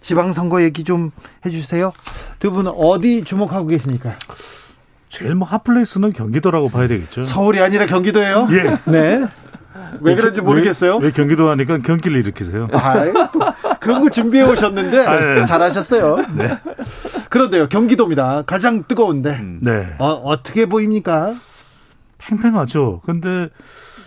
지방선거 0.00 0.62
얘기 0.62 0.82
좀 0.82 1.10
해주세요. 1.44 1.92
두 2.38 2.50
분은 2.50 2.72
어디 2.74 3.22
주목하고 3.22 3.66
계십니까? 3.66 4.12
제일 5.10 5.34
뭐 5.34 5.46
핫플레이스는 5.46 6.14
경기도라고 6.14 6.70
봐야 6.70 6.88
되겠죠. 6.88 7.24
서울이 7.24 7.60
아니라 7.60 7.84
경기도예요? 7.84 8.48
예. 8.52 8.90
네. 8.90 9.26
왜 10.00 10.14
그런지 10.14 10.40
모르겠어요. 10.40 10.96
왜, 10.96 11.06
왜 11.06 11.12
경기도 11.12 11.50
하니까 11.50 11.78
경기를 11.78 12.18
일으키세요? 12.18 12.68
아, 12.72 13.04
그런 13.80 14.02
거 14.02 14.10
준비해 14.10 14.42
오셨는데 14.44 15.06
아, 15.06 15.16
네. 15.34 15.44
잘하셨어요. 15.46 16.16
네. 16.36 16.58
그런데요, 17.30 17.68
경기도입니다. 17.68 18.42
가장 18.42 18.84
뜨거운데. 18.86 19.30
음. 19.36 19.60
네. 19.62 19.94
어, 19.98 20.06
어떻게 20.06 20.66
보입니까? 20.66 21.34
팽팽하죠. 22.18 23.02
근데 23.04 23.48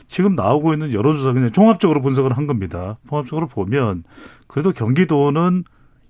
지금 0.08 0.36
나오고 0.36 0.74
있는 0.74 0.94
여론조사 0.94 1.32
그냥 1.34 1.52
종합적으로 1.52 2.02
분석을 2.02 2.36
한 2.36 2.46
겁니다. 2.48 2.98
종합적으로 3.08 3.48
보면 3.48 4.04
그래도 4.48 4.72
경기도는 4.72 5.64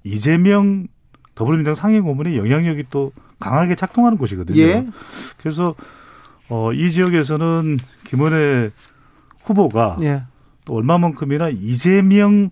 이재명 0.03 0.87
더불어민주당 1.35 1.75
상임고문의 1.75 2.37
영향력이 2.37 2.85
또 2.89 3.11
강하게 3.39 3.75
작동하는 3.75 4.17
곳이거든요. 4.17 4.59
예. 4.59 4.87
그래서 5.37 5.75
어, 6.49 6.73
이 6.73 6.91
지역에서는 6.91 7.77
김은혜 8.05 8.71
후보가 9.43 9.97
예. 10.01 10.23
또 10.65 10.75
얼마만큼이나 10.75 11.49
이재명 11.49 12.49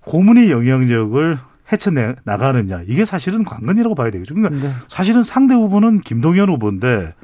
고문의 0.00 0.50
영향력을 0.50 1.38
헤쳐내 1.72 2.16
나가느냐 2.24 2.82
이게 2.86 3.04
사실은 3.04 3.44
관건이라고 3.44 3.94
봐야 3.94 4.10
되겠죠. 4.10 4.34
그러니까 4.34 4.68
네. 4.68 4.72
사실은 4.88 5.22
상대 5.22 5.54
후보는 5.54 6.00
김동연 6.02 6.48
후보인데 6.50 7.14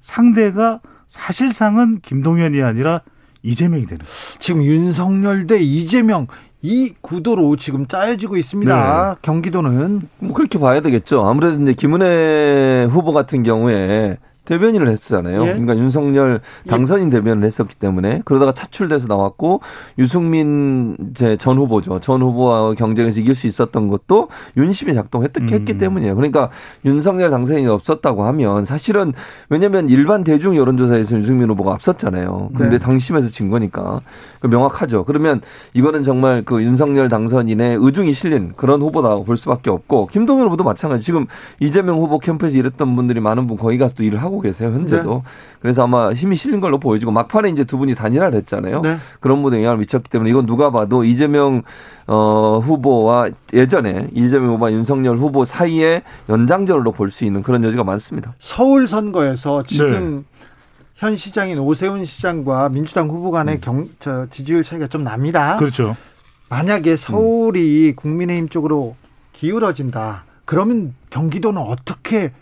상대가 0.00 0.80
사실상은 1.06 2.00
김동연이 2.00 2.62
아니라 2.62 3.02
이재명이 3.42 3.86
되는 3.86 3.98
거죠. 3.98 4.38
지금 4.38 4.62
윤석열 4.62 5.46
대 5.46 5.58
이재명 5.60 6.26
이 6.62 6.94
구도로 7.00 7.56
지금 7.56 7.86
짜여지고 7.86 8.36
있습니다. 8.36 9.14
네. 9.14 9.18
경기도는 9.22 10.02
뭐 10.18 10.34
그렇게 10.34 10.58
봐야 10.58 10.80
되겠죠. 10.80 11.26
아무래도 11.26 11.60
이제 11.62 11.72
김은혜 11.72 12.86
후보 12.90 13.12
같은 13.12 13.42
경우에 13.42 14.18
대변인을 14.50 14.88
했었잖아요. 14.88 15.42
예? 15.42 15.46
그러니까 15.46 15.76
윤석열 15.76 16.40
당선인 16.68 17.06
예. 17.06 17.10
대변을 17.10 17.44
했었기 17.46 17.76
때문에 17.76 18.20
그러다가 18.24 18.52
차출돼서 18.52 19.06
나왔고 19.06 19.60
유승민 19.96 20.96
전 21.14 21.56
후보죠. 21.56 22.00
전 22.00 22.20
후보와 22.20 22.74
경쟁에서 22.74 23.20
이길 23.20 23.36
수 23.36 23.46
있었던 23.46 23.86
것도 23.86 24.28
윤심이 24.56 24.92
작동했기 24.92 25.72
음. 25.72 25.78
때문이에요. 25.78 26.16
그러니까 26.16 26.50
윤석열 26.84 27.30
당선인이 27.30 27.68
없었다고 27.68 28.24
하면 28.24 28.64
사실은 28.64 29.12
왜냐하면 29.48 29.88
일반 29.88 30.24
대중 30.24 30.56
여론조사에서 30.56 31.14
윤승민 31.14 31.48
후보가 31.50 31.72
앞섰잖아요. 31.74 32.50
근데 32.56 32.70
네. 32.70 32.78
당심에서 32.78 33.28
진 33.28 33.50
거니까 33.50 34.00
명확하죠. 34.42 35.04
그러면 35.04 35.42
이거는 35.74 36.02
정말 36.02 36.42
그 36.44 36.60
윤석열 36.62 37.08
당선인의 37.08 37.78
의중이 37.80 38.12
실린 38.12 38.52
그런 38.56 38.82
후보다고 38.82 39.22
볼 39.22 39.36
수밖에 39.36 39.70
없고 39.70 40.08
김동연 40.08 40.46
후보도 40.46 40.64
마찬가지. 40.64 41.04
지금 41.04 41.26
이재명 41.60 41.98
후보 41.98 42.18
캠프에서 42.18 42.58
일했던 42.58 42.96
분들이 42.96 43.20
많은 43.20 43.46
분 43.46 43.56
거기 43.56 43.78
가서 43.78 43.94
또 43.94 44.02
일을 44.02 44.20
하고 44.20 44.39
계세요 44.40 44.70
현재도. 44.70 45.14
네. 45.14 45.22
그래서 45.60 45.84
아마 45.84 46.12
힘이 46.12 46.36
실린 46.36 46.60
걸로 46.60 46.78
보여지고 46.78 47.12
막판에 47.12 47.50
이제 47.50 47.64
두 47.64 47.78
분이 47.78 47.94
단일화를 47.94 48.38
했잖아요. 48.38 48.80
네. 48.80 48.96
그런 49.20 49.42
분에 49.42 49.58
영향을 49.58 49.78
미쳤기 49.78 50.08
때문에 50.10 50.30
이건 50.30 50.46
누가 50.46 50.70
봐도 50.70 51.04
이재명 51.04 51.62
어, 52.06 52.58
후보와 52.58 53.28
예전에 53.52 54.08
이재명 54.14 54.54
후보와 54.54 54.72
윤석열 54.72 55.16
후보 55.16 55.44
사이에 55.44 56.02
연장전으로 56.28 56.92
볼 56.92 57.10
수 57.10 57.24
있는 57.24 57.42
그런 57.42 57.64
여지가 57.64 57.84
많습니다. 57.84 58.34
서울 58.38 58.86
선거에서 58.86 59.64
지금 59.64 60.16
네. 60.18 60.22
현 60.96 61.16
시장인 61.16 61.58
오세훈 61.58 62.04
시장과 62.04 62.68
민주당 62.70 63.08
후보 63.08 63.30
간의 63.30 63.56
음. 63.56 63.60
경, 63.60 63.88
저, 64.00 64.26
지지율 64.30 64.62
차이가 64.62 64.86
좀 64.86 65.02
납니다. 65.02 65.56
그렇죠. 65.56 65.96
만약에 66.48 66.96
서울이 66.96 67.90
음. 67.90 67.96
국민의힘 67.96 68.48
쪽으로 68.48 68.96
기울어진다. 69.32 70.24
그러면 70.44 70.94
경기도는 71.10 71.62
어떻게 71.62 72.32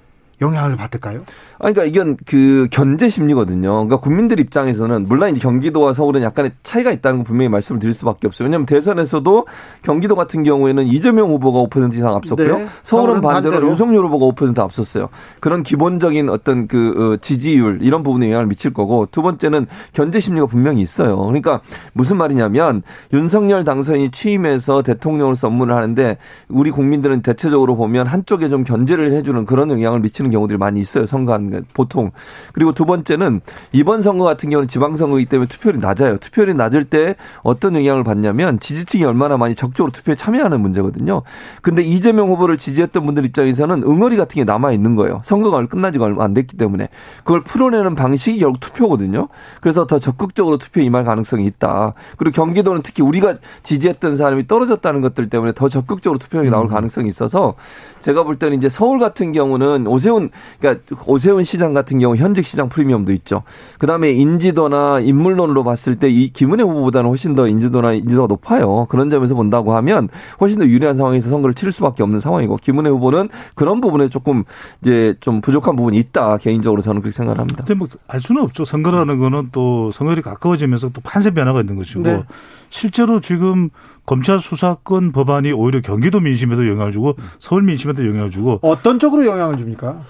영향을 0.40 0.76
받을까요? 0.76 1.22
아니, 1.58 1.74
그러니까 1.74 1.84
이건 1.84 2.16
그 2.26 2.68
견제 2.70 3.08
심리거든요. 3.08 3.70
그러니까 3.70 3.98
국민들 3.98 4.38
입장에서는 4.38 5.06
물론 5.08 5.30
이제 5.30 5.40
경기도와 5.40 5.92
서울은 5.92 6.22
약간의 6.22 6.52
차이가 6.62 6.92
있다는 6.92 7.18
거 7.18 7.24
분명히 7.24 7.48
말씀을 7.48 7.80
드릴 7.80 7.92
수밖에 7.92 8.28
없어요. 8.28 8.46
왜냐하면 8.46 8.66
대선에서도 8.66 9.46
경기도 9.82 10.14
같은 10.14 10.44
경우에는 10.44 10.86
이재명 10.86 11.30
후보가 11.30 11.68
5% 11.68 11.94
이상 11.94 12.14
앞섰고요. 12.14 12.58
네, 12.58 12.68
서울은 12.82 13.20
반대로, 13.20 13.50
반대로 13.50 13.68
윤석열 13.68 14.04
후보가 14.06 14.34
5% 14.34 14.58
앞섰어요. 14.60 15.08
그런 15.40 15.62
기본적인 15.62 16.28
어떤 16.28 16.66
그 16.68 17.14
어, 17.14 17.16
지지율 17.20 17.80
이런 17.82 18.02
부분에 18.02 18.26
영향을 18.26 18.46
미칠 18.46 18.72
거고 18.72 19.06
두 19.10 19.22
번째는 19.22 19.66
견제 19.92 20.20
심리가 20.20 20.46
분명히 20.46 20.80
있어요. 20.80 21.18
그러니까 21.18 21.60
무슨 21.92 22.16
말이냐면 22.16 22.82
윤석열 23.12 23.64
당선인이 23.64 24.10
취임해서 24.10 24.82
대통령으로서 24.82 25.48
업무를 25.48 25.74
하는데 25.74 26.16
우리 26.48 26.70
국민들은 26.70 27.22
대체적으로 27.22 27.76
보면 27.76 28.06
한쪽에 28.06 28.48
좀 28.48 28.62
견제를 28.64 29.12
해주는 29.12 29.44
그런 29.44 29.70
영향을 29.70 30.00
미치는 30.00 30.27
경우들이 30.30 30.58
많이 30.58 30.80
있어요. 30.80 31.06
선거하는 31.06 31.50
게 31.50 31.60
보통. 31.74 32.10
그리고 32.52 32.72
두 32.72 32.84
번째는 32.84 33.40
이번 33.72 34.02
선거 34.02 34.24
같은 34.24 34.50
경우는 34.50 34.68
지방선거이기 34.68 35.28
때문에 35.28 35.48
투표율이 35.48 35.78
낮아요. 35.78 36.18
투표율이 36.18 36.54
낮을 36.54 36.84
때 36.84 37.16
어떤 37.42 37.74
영향을 37.74 38.04
받냐면 38.04 38.60
지지층이 38.60 39.04
얼마나 39.04 39.36
많이 39.36 39.54
적극적으로 39.54 39.92
투표에 39.92 40.14
참여하는 40.14 40.60
문제거든요. 40.60 41.22
근데 41.62 41.82
이재명 41.82 42.28
후보를 42.30 42.58
지지했던 42.58 43.04
분들 43.06 43.24
입장에서는 43.26 43.82
응어리 43.82 44.16
같은 44.16 44.34
게 44.36 44.44
남아 44.44 44.72
있는 44.72 44.96
거예요. 44.96 45.20
선거가 45.24 45.66
끝나지가 45.66 46.04
얼마 46.04 46.24
안 46.24 46.34
됐기 46.34 46.56
때문에 46.56 46.88
그걸 47.18 47.42
풀어내는 47.42 47.94
방식이 47.94 48.38
결국 48.38 48.60
투표거든요. 48.60 49.28
그래서 49.60 49.86
더 49.86 49.98
적극적으로 49.98 50.58
투표에 50.58 50.84
임할 50.84 51.04
가능성이 51.04 51.46
있다. 51.46 51.94
그리고 52.16 52.34
경기도는 52.34 52.82
특히 52.82 53.02
우리가 53.02 53.36
지지했던 53.62 54.16
사람이 54.16 54.46
떨어졌다는 54.46 55.00
것들 55.00 55.28
때문에 55.28 55.52
더 55.52 55.68
적극적으로 55.68 56.18
투표율이 56.18 56.50
나올 56.50 56.66
음. 56.66 56.70
가능성이 56.70 57.08
있어서 57.08 57.54
제가 58.00 58.24
볼 58.24 58.36
때는 58.36 58.56
이제 58.58 58.68
서울 58.68 58.98
같은 58.98 59.32
경우는 59.32 59.86
오세훈 59.86 60.30
그러니까 60.60 60.82
오세훈 61.06 61.44
시장 61.44 61.72
같은 61.74 61.98
경우 61.98 62.16
현직 62.16 62.44
시장 62.44 62.68
프리미엄도 62.68 63.12
있죠. 63.12 63.42
그다음에 63.78 64.10
인지도나 64.12 65.00
인물론으로 65.00 65.64
봤을 65.64 65.96
때 65.96 66.08
이 66.08 66.28
김은혜 66.32 66.62
후보보다는 66.62 67.08
훨씬 67.10 67.34
더 67.34 67.46
인지도나 67.46 67.92
인지도가 67.92 68.26
높아요. 68.28 68.86
그런 68.88 69.10
점에서 69.10 69.34
본다고 69.34 69.74
하면 69.76 70.08
훨씬 70.40 70.58
더 70.58 70.66
유리한 70.66 70.96
상황에서 70.96 71.28
선거를 71.28 71.54
치를 71.54 71.70
수밖에 71.70 72.02
없는 72.02 72.18
상황이고 72.20 72.56
김은혜 72.56 72.88
후보는 72.90 73.28
그런 73.54 73.80
부분에 73.80 74.08
조금 74.08 74.44
이제 74.80 75.14
좀 75.20 75.40
부족한 75.40 75.76
부분이 75.76 75.96
있다. 75.98 76.38
개인적으로 76.38 76.80
저는 76.82 77.02
그렇게 77.02 77.14
생각을 77.14 77.40
합니다. 77.40 77.64
근데 77.66 77.74
뭐 77.74 77.88
알 78.08 78.20
수는 78.20 78.42
없죠. 78.42 78.64
선거라는 78.64 79.18
거는 79.18 79.50
또 79.52 79.92
선거일이 79.92 80.22
가까워지면서 80.22 80.90
또 80.90 81.00
판세 81.02 81.30
변화가 81.32 81.60
있는 81.60 81.76
것이고 81.76 82.00
네. 82.00 82.22
실제로 82.70 83.20
지금 83.20 83.70
검찰 84.08 84.38
수사권 84.38 85.12
법안이 85.12 85.52
오히려 85.52 85.82
경기도 85.82 86.18
민심에도 86.18 86.66
영향을 86.66 86.92
주고 86.92 87.14
서울 87.40 87.62
민심에도 87.62 88.06
영향을 88.06 88.30
주고 88.30 88.58
어떤 88.62 88.98
쪽으로 88.98 89.26
영향을 89.26 89.58
줍니까? 89.58 90.00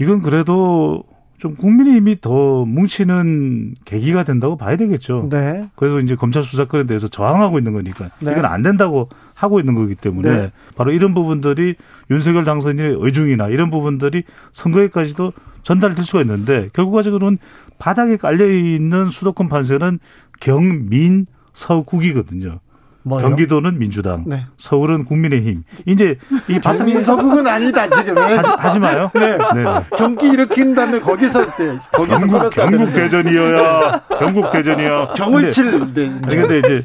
이건 0.00 0.22
그래도 0.22 1.04
좀 1.36 1.54
국민의힘이 1.54 2.22
더 2.22 2.64
뭉치는 2.64 3.74
계기가 3.84 4.24
된다고 4.24 4.56
봐야 4.56 4.78
되겠죠. 4.78 5.28
네. 5.30 5.68
그래서 5.76 6.00
이제 6.00 6.16
검찰 6.16 6.42
수사권에 6.42 6.86
대해서 6.86 7.06
저항하고 7.06 7.58
있는 7.58 7.74
거니까 7.74 8.08
네. 8.20 8.32
이건 8.32 8.46
안 8.46 8.62
된다고 8.62 9.10
하고 9.34 9.60
있는 9.60 9.74
거기 9.74 9.94
때문에 9.94 10.30
네. 10.30 10.52
바로 10.74 10.90
이런 10.90 11.12
부분들이 11.12 11.74
윤석열 12.10 12.44
당선인의 12.44 12.96
의중이나 13.00 13.48
이런 13.48 13.68
부분들이 13.68 14.22
선거에까지도 14.52 15.34
전달될 15.62 16.06
수가 16.06 16.22
있는데 16.22 16.70
결과적으로는 16.72 17.36
바닥에 17.78 18.16
깔려 18.16 18.48
있는 18.48 19.10
수도권 19.10 19.50
판세는 19.50 19.98
경민 20.40 21.26
서국이거든요. 21.52 22.60
뭐요? 23.04 23.22
경기도는 23.22 23.78
민주당, 23.78 24.24
네. 24.26 24.46
서울은 24.58 25.04
국민의힘. 25.04 25.62
이제 25.86 26.16
이 26.48 26.58
바탕 26.58 27.00
서국은 27.00 27.46
아니다 27.46 27.88
지금 27.90 28.16
하지, 28.16 28.48
하지 28.58 28.78
마요. 28.78 29.10
네. 29.14 29.36
네. 29.36 29.64
경기 29.96 30.28
일으킨 30.28 30.74
다음에 30.74 30.98
거기서 30.98 31.44
네. 31.44 31.78
거기서 31.92 32.26
경국, 32.26 32.54
경국 32.54 32.94
대전이어야 32.94 34.00
경국 34.18 34.50
대전이야. 34.50 35.12
경을 35.14 35.50
칠. 35.50 35.92
네. 35.92 36.18
근데 36.26 36.58
이제 36.60 36.82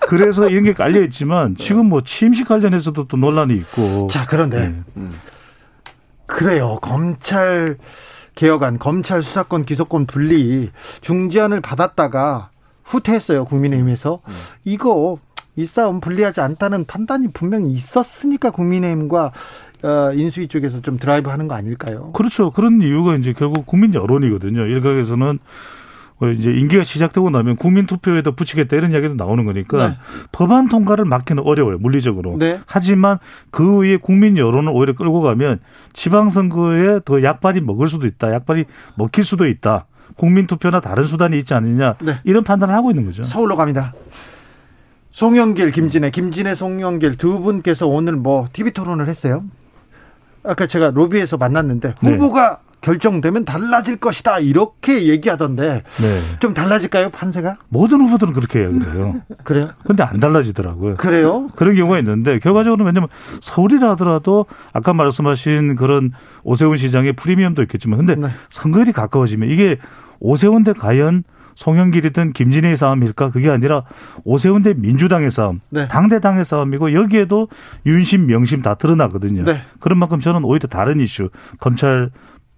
그래서 0.00 0.48
이런 0.48 0.64
게 0.64 0.72
깔려 0.72 1.02
있지만 1.02 1.54
지금 1.56 1.86
뭐 1.86 2.00
취임식 2.00 2.48
관련해서도 2.48 3.06
또 3.06 3.16
논란이 3.18 3.54
있고. 3.56 4.08
자 4.10 4.24
그런데 4.26 4.68
네. 4.68 4.74
음. 4.96 5.12
그래요 6.24 6.78
검찰 6.80 7.76
개혁안 8.34 8.78
검찰 8.78 9.22
수사권 9.22 9.64
기소권 9.64 10.06
분리 10.06 10.70
중지안을 11.02 11.60
받았다가 11.60 12.50
후퇴했어요 12.84 13.44
국민의힘에서 13.44 14.20
음. 14.26 14.32
이거 14.64 15.18
이 15.58 15.66
싸움 15.66 16.00
불리하지 16.00 16.40
않다는 16.40 16.84
판단이 16.86 17.32
분명히 17.34 17.72
있었으니까 17.72 18.52
국민의힘과 18.52 19.32
어, 19.82 20.12
인수위 20.14 20.46
쪽에서 20.46 20.80
좀 20.82 20.98
드라이브 20.98 21.30
하는 21.30 21.48
거 21.48 21.56
아닐까요? 21.56 22.12
그렇죠. 22.12 22.52
그런 22.52 22.80
이유가 22.80 23.16
이제 23.16 23.32
결국 23.32 23.66
국민 23.66 23.92
여론이거든요. 23.92 24.66
일각에서는 24.66 25.40
어, 26.20 26.28
이제 26.28 26.52
임기가 26.52 26.84
시작되고 26.84 27.30
나면 27.30 27.56
국민 27.56 27.86
투표에도 27.86 28.36
붙이겠다 28.36 28.76
이런 28.76 28.92
이야기도 28.92 29.14
나오는 29.14 29.44
거니까 29.44 29.88
네. 29.88 29.94
법안 30.30 30.68
통과를 30.68 31.04
막기는 31.04 31.42
어려워요 31.44 31.78
물리적으로. 31.78 32.36
네. 32.38 32.60
하지만 32.66 33.18
그 33.50 33.80
위에 33.80 33.96
국민 33.96 34.38
여론을 34.38 34.72
오히려 34.72 34.94
끌고 34.94 35.22
가면 35.22 35.58
지방선거에 35.92 37.00
더 37.04 37.24
약발이 37.24 37.62
먹을 37.62 37.88
수도 37.88 38.06
있다. 38.06 38.32
약발이 38.32 38.64
먹힐 38.96 39.24
수도 39.24 39.48
있다. 39.48 39.86
국민 40.14 40.46
투표나 40.46 40.80
다른 40.80 41.04
수단이 41.04 41.36
있지 41.38 41.54
않느냐 41.54 41.96
네. 42.00 42.20
이런 42.22 42.44
판단을 42.44 42.72
하고 42.74 42.92
있는 42.92 43.06
거죠. 43.06 43.24
서울로 43.24 43.56
갑니다. 43.56 43.92
송영길, 45.18 45.72
김진애, 45.72 46.10
김진애, 46.10 46.54
송영길 46.54 47.16
두 47.16 47.40
분께서 47.40 47.88
오늘 47.88 48.14
뭐 48.14 48.46
TV 48.52 48.70
토론을 48.70 49.08
했어요. 49.08 49.42
아까 50.44 50.68
제가 50.68 50.92
로비에서 50.94 51.36
만났는데 51.36 51.96
네. 52.00 52.10
후보가 52.12 52.60
네. 52.62 52.78
결정되면 52.82 53.44
달라질 53.44 53.96
것이다 53.96 54.38
이렇게 54.38 55.08
얘기하던데 55.08 55.82
네. 56.00 56.20
좀 56.38 56.54
달라질까요 56.54 57.10
판세가? 57.10 57.56
모든 57.68 58.00
후보들은 58.02 58.32
그렇게 58.32 58.60
이야기해요. 58.60 59.16
그래요? 59.42 59.70
근데 59.84 60.04
안 60.04 60.20
달라지더라고요. 60.20 60.94
그래요? 60.98 61.48
그런 61.56 61.74
경우가 61.74 61.98
있는데 61.98 62.38
결과적으로 62.38 62.84
왜냐면 62.84 63.08
서울이라 63.40 63.90
하더라도 63.90 64.46
아까 64.72 64.92
말씀하신 64.92 65.74
그런 65.74 66.12
오세훈 66.44 66.76
시장의 66.76 67.14
프리미엄도 67.14 67.62
있겠지만 67.62 68.06
근데 68.06 68.14
네. 68.14 68.28
선거일이 68.50 68.92
가까워지면 68.92 69.50
이게 69.50 69.78
오세훈 70.20 70.62
대 70.62 70.72
과연 70.74 71.24
송영길이든 71.58 72.34
김진애의 72.34 72.76
싸움일까? 72.76 73.30
그게 73.30 73.50
아니라 73.50 73.82
오세훈 74.22 74.62
대 74.62 74.74
민주당의 74.74 75.32
싸움, 75.32 75.60
네. 75.70 75.88
당대당의 75.88 76.44
싸움이고 76.44 76.92
여기에도 76.92 77.48
윤심, 77.84 78.26
명심 78.26 78.62
다 78.62 78.76
드러나거든요. 78.76 79.42
네. 79.42 79.62
그런 79.80 79.98
만큼 79.98 80.20
저는 80.20 80.44
오히려 80.44 80.68
다른 80.68 81.00
이슈, 81.00 81.30
검찰 81.58 82.10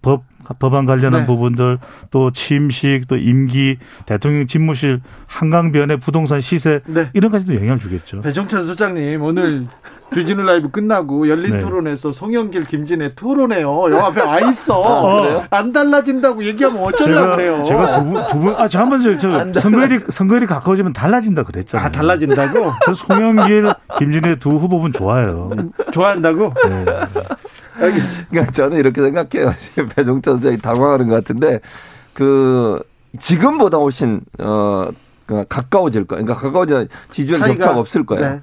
법 0.02 0.24
법안 0.58 0.84
관련한 0.84 1.20
네. 1.20 1.26
부분들 1.26 1.78
또 2.10 2.30
취임식 2.30 3.06
또 3.08 3.16
임기 3.16 3.78
대통령 4.04 4.46
집무실 4.46 5.00
한강변의 5.26 5.98
부동산 5.98 6.40
시세 6.40 6.80
네. 6.86 7.08
이런 7.14 7.30
까지도 7.30 7.54
영향을 7.54 7.78
주겠죠. 7.78 8.20
배정찬 8.20 8.66
소장님 8.66 9.22
오늘 9.22 9.66
주진우 10.12 10.42
라이브 10.42 10.70
끝나고 10.70 11.28
열린 11.28 11.54
네. 11.54 11.60
토론에서 11.60 12.12
송영길 12.12 12.64
김진애 12.64 13.14
토론해요. 13.14 13.90
여 13.92 13.96
앞에 13.98 14.20
와 14.22 14.40
있어. 14.40 14.80
어. 14.80 15.44
안 15.50 15.72
달라진다고 15.72 16.44
얘기하면 16.44 16.82
어쩌려고 16.82 17.36
그래요. 17.36 17.62
제가 17.62 17.98
두 17.98 18.04
분, 18.04 18.26
두 18.28 18.38
분, 18.40 18.54
아, 18.56 18.66
저 18.68 18.80
한 18.80 18.88
번, 18.90 19.00
저, 19.00 19.16
저 19.16 19.52
선거일이, 19.60 19.98
선거일이 20.08 20.46
가까워지면 20.46 20.92
달라진다 20.92 21.42
그랬잖아요. 21.44 21.86
아, 21.86 21.90
달라진다고? 21.90 22.70
저 22.86 22.94
송영길, 22.94 23.72
김진애 23.98 24.36
두 24.38 24.50
후보분 24.50 24.92
좋아요. 24.92 25.50
좋아한다고? 25.92 26.52
네. 26.66 26.84
알겠습니다. 27.80 28.28
그러니까 28.30 28.52
저는 28.52 28.78
이렇게 28.78 29.00
생각해요. 29.02 29.54
배종찬 29.94 30.36
소장이 30.36 30.58
당황하는 30.58 31.08
것 31.08 31.14
같은데, 31.16 31.60
그, 32.14 32.82
지금보다 33.18 33.78
훨씬, 33.78 34.20
어, 34.38 34.88
그 35.26 35.44
가까워질 35.48 36.06
거예요. 36.06 36.24
그러니까 36.24 36.44
가까워지는 36.44 36.88
지지율 37.10 37.38
격차가 37.38 37.78
없을 37.78 38.04
거예요. 38.04 38.24
네. 38.30 38.40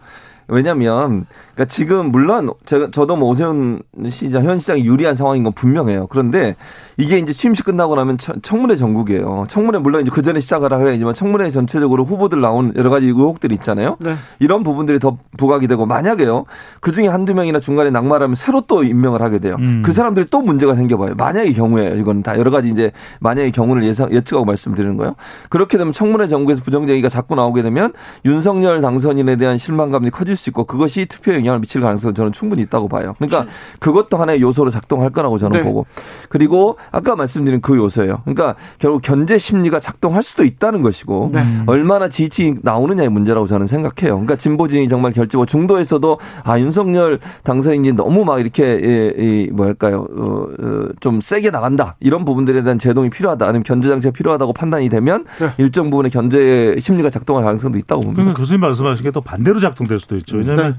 왜냐면 0.48 1.26
그러니까 1.58 1.66
지금 1.66 2.12
물론 2.12 2.52
제가 2.66 2.90
저도 2.92 3.16
뭐 3.16 3.30
오세훈 3.30 3.82
시장 4.10 4.46
현 4.46 4.60
시장이 4.60 4.86
유리한 4.86 5.16
상황인 5.16 5.44
건 5.44 5.54
분명해요. 5.54 6.06
그런데 6.06 6.56
이게 6.98 7.18
이제 7.18 7.34
취임식 7.34 7.66
끝나고 7.66 7.96
나면 7.96 8.18
청문회 8.44 8.76
전국이에요. 8.76 9.46
청문회 9.48 9.80
물론 9.80 10.04
이제 10.04 10.12
그 10.14 10.22
전에 10.22 10.40
시작을 10.40 10.72
하야지만 10.72 11.16
청문회 11.16 11.50
전체적으로 11.50 12.06
후보들 12.06 12.40
나온 12.42 12.74
여러 12.76 12.92
가지 12.92 13.08
의혹들이 13.08 13.56
있잖아요. 13.56 13.98
네. 14.00 14.14
이런 14.38 14.62
부분들이 14.62 15.00
더 15.00 15.18
부각이 15.38 15.68
되고 15.68 15.88
만약에요. 15.88 16.46
그 16.80 16.92
중에 16.92 17.08
한두 17.08 17.34
명이나 17.34 17.60
중간에 17.60 17.90
낙마하면 17.90 18.36
새로 18.36 18.62
또 18.62 18.84
임명을 18.84 19.24
하게 19.24 19.40
돼요. 19.40 19.56
음. 19.58 19.82
그 19.84 19.94
사람들이 19.94 20.28
또 20.30 20.42
문제가 20.42 20.76
생겨봐요. 20.76 21.16
만약의 21.16 21.54
경우에 21.54 21.96
이건 21.98 22.22
다 22.22 22.38
여러 22.38 22.52
가지 22.52 22.70
이제 22.70 22.92
만약의 23.20 23.52
경우를 23.52 23.84
예상 23.84 24.12
예측하고 24.12 24.46
말씀드리는 24.46 24.96
거예요. 24.98 25.16
그렇게 25.50 25.80
되면 25.80 25.92
청문회 25.92 26.28
전국에서 26.28 26.62
부정쟁의가 26.62 27.10
자꾸 27.10 27.34
나오게 27.34 27.64
되면 27.64 27.94
윤석열 28.26 28.82
당선인에 28.82 29.38
대한 29.38 29.58
실망감이 29.58 30.12
커질 30.12 30.36
수 30.36 30.52
있고 30.52 30.66
그것이 30.66 31.08
투표에 31.08 31.47
영향을 31.48 31.60
미칠 31.60 31.82
가능성은 31.82 32.16
저는 32.16 32.32
충분히 32.32 32.62
있다고 32.64 32.88
봐요. 32.88 33.16
그러니까 33.18 33.52
그것도 33.80 34.18
하나의 34.18 34.42
요소로 34.42 34.70
작동할 34.70 35.10
거라고 35.10 35.38
저는 35.38 35.60
네. 35.60 35.64
보고 35.64 35.86
그리고 36.30 36.78
아까 36.92 37.16
말씀드린 37.16 37.60
그 37.62 37.76
요소예요. 37.76 38.22
그러니까 38.24 38.56
결국 38.80 39.02
견제 39.02 39.38
심리가 39.38 39.80
작동할 39.80 40.24
수도 40.24 40.46
있다는 40.46 40.82
것이고 40.82 41.32
네. 41.34 41.44
얼마나 41.66 42.08
지지 42.10 42.56
나오느냐의 42.62 43.10
문제라고 43.10 43.48
저는 43.48 43.68
생각해요. 43.68 44.14
그러니까 44.14 44.36
진보진이 44.38 44.88
정말 44.88 45.12
결집고 45.12 45.46
중도에서도 45.46 46.20
아 46.44 46.60
윤석열 46.60 47.20
당선인이 47.44 47.92
너무 47.94 48.24
막 48.24 48.40
이렇게 48.40 48.64
예, 48.64 49.14
이 49.18 49.50
뭐랄까요 49.52 50.08
어, 50.18 50.48
어, 50.60 50.88
좀 51.02 51.20
세게 51.22 51.52
나간다 51.52 51.96
이런 52.00 52.24
부분들에 52.24 52.64
대한 52.64 52.80
제동이 52.80 53.10
필요하다 53.10 53.46
아니면 53.46 53.64
견제 53.64 53.90
장치가 53.90 54.12
필요하다고 54.12 54.54
판단이 54.54 54.88
되면 54.90 55.26
네. 55.40 55.52
일정 55.58 55.90
부분의 55.90 56.12
견제 56.12 56.76
심리가 56.80 57.10
작동할 57.10 57.44
가능성도 57.44 57.78
있다고 57.78 58.02
봅니다. 58.02 58.22
그러니까 58.24 58.40
교수님 58.40 58.62
말씀하신 58.62 59.04
게 59.04 59.18
또 59.18 59.22
반대로 59.22 59.60
작동될 59.60 60.00
수도 60.00 60.16
있죠. 60.18 60.38
왜냐하면 60.38 60.74
네. 60.74 60.78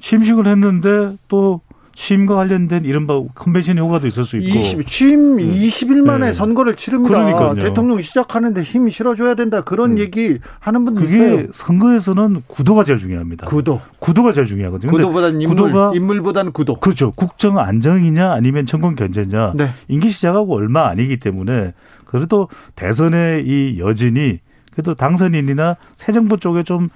취임식을 0.00 0.46
했는데 0.46 1.16
또 1.28 1.60
취임과 1.98 2.36
관련된 2.36 2.84
이른바 2.84 3.18
컨벤션 3.34 3.76
효과도 3.76 4.06
있을 4.06 4.24
수 4.24 4.36
있고. 4.36 4.56
20, 4.56 4.86
취임 4.86 5.36
네. 5.36 5.44
20일 5.44 6.04
만에 6.04 6.26
네. 6.26 6.32
선거를 6.32 6.76
치릅니다. 6.76 7.24
그러니까요. 7.24 7.54
대통령이 7.56 8.04
시작하는데 8.04 8.62
힘이 8.62 8.92
실어줘야 8.92 9.34
된다. 9.34 9.62
그런 9.62 9.92
음. 9.92 9.98
얘기 9.98 10.38
하는 10.60 10.84
분들 10.84 11.02
그게 11.02 11.16
있어요. 11.16 11.46
선거에서는 11.50 12.44
구도가 12.46 12.84
제일 12.84 13.00
중요합니다. 13.00 13.46
구도. 13.46 13.80
구도가 13.98 14.30
제일 14.30 14.46
중요하거든요. 14.46 14.92
구도보다는 14.92 15.42
인물, 15.42 15.56
구도가 15.56 15.92
인물보다는 15.96 16.52
구도. 16.52 16.74
그렇죠. 16.74 17.10
국정 17.16 17.58
안정이냐 17.58 18.30
아니면 18.30 18.64
정권 18.64 18.94
견제냐. 18.94 19.54
네. 19.56 19.68
임기 19.88 20.10
시작하고 20.10 20.54
얼마 20.54 20.86
아니기 20.88 21.16
때문에 21.16 21.74
그래도 22.04 22.48
대선의 22.76 23.44
이 23.44 23.80
여진이 23.80 24.38
그래도 24.72 24.94
당선인이나 24.94 25.76
새 25.96 26.12
정부 26.12 26.38
쪽에 26.38 26.62
좀 26.62 26.90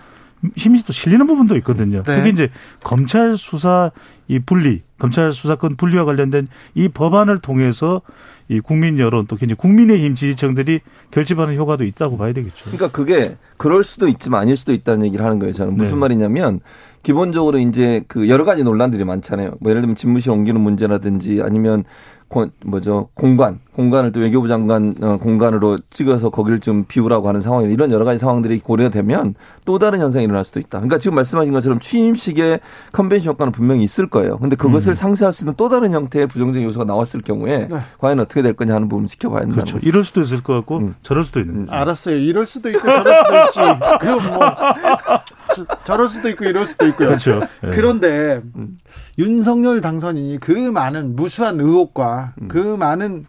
힘이 0.57 0.83
또 0.83 0.93
실리는 0.93 1.27
부분도 1.27 1.57
있거든요. 1.59 2.03
네. 2.03 2.17
특히 2.17 2.31
이제 2.31 2.51
검찰 2.83 3.37
수사 3.37 3.91
이 4.29 4.39
분리, 4.39 4.83
검찰 4.99 5.33
수사권 5.33 5.77
분리와 5.77 6.05
관련된 6.05 6.49
이 6.75 6.89
법안을 6.89 7.39
통해서 7.39 8.03
이 8.49 8.61
국민 8.61 8.99
여론 8.99 9.27
또 9.27 9.37
이제 9.41 9.55
국민의힘 9.55 10.15
지지층들이 10.15 10.81
결집하는 11.11 11.55
효과도 11.57 11.85
있다고 11.85 12.17
봐야 12.17 12.33
되겠죠. 12.33 12.65
그러니까 12.65 12.91
그게 12.91 13.37
그럴 13.57 13.85
수도 13.85 14.09
있지만 14.09 14.43
아닐 14.43 14.57
수도 14.57 14.73
있다는 14.73 15.07
얘기를 15.07 15.25
하는 15.25 15.39
거예요. 15.39 15.53
저는 15.53 15.77
무슨 15.77 15.95
네. 15.95 16.01
말이냐면 16.01 16.61
기본적으로 17.03 17.59
이제 17.59 18.03
그 18.09 18.29
여러 18.29 18.45
가지 18.45 18.65
논란들이 18.65 19.05
많잖아요. 19.05 19.55
뭐 19.61 19.71
예를 19.71 19.83
들면 19.83 19.97
집무실 19.97 20.31
옮기는 20.31 20.61
문제라든지 20.61 21.41
아니면 21.43 21.85
뭐죠 22.65 23.09
공간 23.15 23.61
공간을 23.75 24.13
또 24.13 24.21
외교부 24.21 24.49
장관 24.49 24.95
어, 25.01 25.17
공간으로 25.17 25.79
찍어서 25.91 26.31
거기를 26.31 26.61
좀 26.61 26.85
비우라고 26.85 27.29
하는 27.29 27.41
상황 27.41 27.71
이런 27.71 27.91
여러 27.91 28.05
가지 28.05 28.19
상황들이 28.19 28.61
고려되면 28.61 29.35
또 29.65 29.79
다른 29.79 30.01
현상이 30.01 30.25
일어날 30.25 30.45
수도 30.45 30.61
있다. 30.61 30.79
그러니까 30.79 30.99
지금 30.99 31.15
말씀하신 31.15 31.53
것처럼 31.53 31.81
취임식의 31.81 32.61
컨벤션 32.93 33.33
효과는 33.33 33.53
분명히 33.53 33.83
있을 33.85 34.09
거예요. 34.09 34.39
근데 34.39 34.57
그것을 34.57 34.93
음. 34.93 34.95
상쇄할 34.95 35.33
수 35.33 35.45
있는 35.45 35.55
또 35.57 35.69
다른 35.69 35.93
형태의 35.93 36.27
부정적인 36.27 36.67
요소가 36.67 36.85
나왔을 36.85 37.23
경우에 37.23 37.69
네. 37.69 37.79
과연 37.99 38.21
어떻게 38.21 38.43
될 38.43 38.53
거냐 38.55 38.75
하는 38.75 38.89
부분 38.89 39.05
을 39.05 39.09
지켜봐야 39.09 39.41
된다. 39.41 39.55
그렇죠. 39.55 39.75
거죠. 39.77 39.87
이럴 39.87 40.05
수도 40.05 40.21
있을 40.21 40.43
것 40.43 40.55
같고 40.55 40.79
음. 40.79 40.95
저럴 41.03 41.25
수도 41.25 41.41
있는. 41.41 41.55
음. 41.55 41.67
알았어요. 41.71 42.17
이럴 42.17 42.45
수도 42.47 42.69
있고 42.69 42.81
저럴 42.81 43.25
수도 43.25 43.63
있지. 43.63 43.79
그럼 44.01 44.35
뭐 44.35 45.67
저럴 45.85 46.09
수도 46.09 46.29
있고 46.29 46.45
이럴 46.45 46.67
수도 46.67 46.87
있고요. 46.89 47.09
그렇죠. 47.09 47.41
네. 47.63 47.71
그런데 47.71 48.43
음. 48.57 48.77
윤석열 49.19 49.81
당선인이 49.81 50.41
그 50.41 50.53
많은 50.53 51.17
무수한 51.17 51.61
의혹과 51.61 52.35
음. 52.41 52.49
그 52.49 52.59
많은 52.59 53.27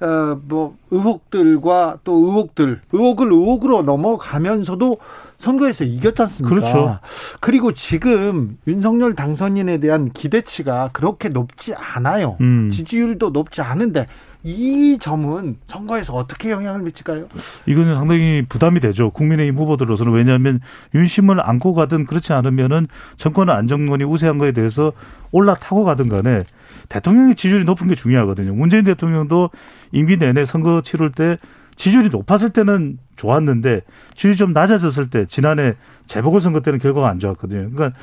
어, 0.00 0.38
뭐, 0.44 0.76
의혹들과 0.90 1.98
또 2.04 2.14
의혹들, 2.14 2.80
의혹을 2.92 3.32
의혹으로 3.32 3.82
넘어가면서도 3.82 4.98
선거에서 5.38 5.84
이겼지 5.84 6.22
않습니까? 6.22 6.54
그렇죠. 6.54 6.98
그리고 7.40 7.72
지금 7.72 8.58
윤석열 8.66 9.14
당선인에 9.14 9.78
대한 9.78 10.10
기대치가 10.10 10.90
그렇게 10.92 11.28
높지 11.28 11.74
않아요. 11.74 12.36
음. 12.40 12.70
지지율도 12.70 13.30
높지 13.30 13.60
않은데 13.60 14.06
이 14.42 14.96
점은 15.00 15.56
선거에서 15.66 16.14
어떻게 16.14 16.50
영향을 16.50 16.80
미칠까요? 16.82 17.26
이거는 17.66 17.96
상당히 17.96 18.44
부담이 18.48 18.80
되죠. 18.80 19.10
국민의힘 19.10 19.56
후보들로서는 19.56 20.12
왜냐하면 20.12 20.60
윤심을 20.94 21.40
안고 21.40 21.74
가든 21.74 22.06
그렇지 22.06 22.32
않으면은 22.32 22.86
정권 23.16 23.50
안정권이 23.50 24.04
우세한 24.04 24.38
거에 24.38 24.52
대해서 24.52 24.92
올라타고 25.32 25.84
가든 25.84 26.08
간에 26.08 26.44
대통령의 26.88 27.34
지지율이 27.34 27.64
높은 27.64 27.88
게 27.88 27.94
중요하거든요. 27.94 28.54
문재인 28.54 28.84
대통령도 28.84 29.50
임기 29.92 30.18
내내 30.18 30.44
선거 30.44 30.80
치를 30.82 31.10
때 31.12 31.38
지지율이 31.76 32.08
높았을 32.08 32.50
때는 32.50 32.98
좋았는데 33.16 33.82
지지율이 34.14 34.36
좀 34.36 34.52
낮아졌을 34.52 35.10
때 35.10 35.26
지난해 35.26 35.74
재보궐선거 36.06 36.60
때는 36.60 36.78
결과가 36.78 37.08
안 37.08 37.18
좋았거든요. 37.18 37.70
그러니까 37.70 37.98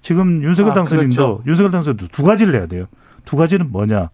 지금 0.00 0.42
윤석열 0.42 0.72
아, 0.72 0.74
당선인도 0.74 1.14
그렇죠. 1.14 1.42
윤석열 1.46 1.70
당선인도 1.70 2.08
두 2.08 2.22
가지를 2.22 2.54
해야 2.54 2.66
돼요. 2.66 2.86
두 3.24 3.36
가지는 3.36 3.70
뭐냐? 3.70 4.10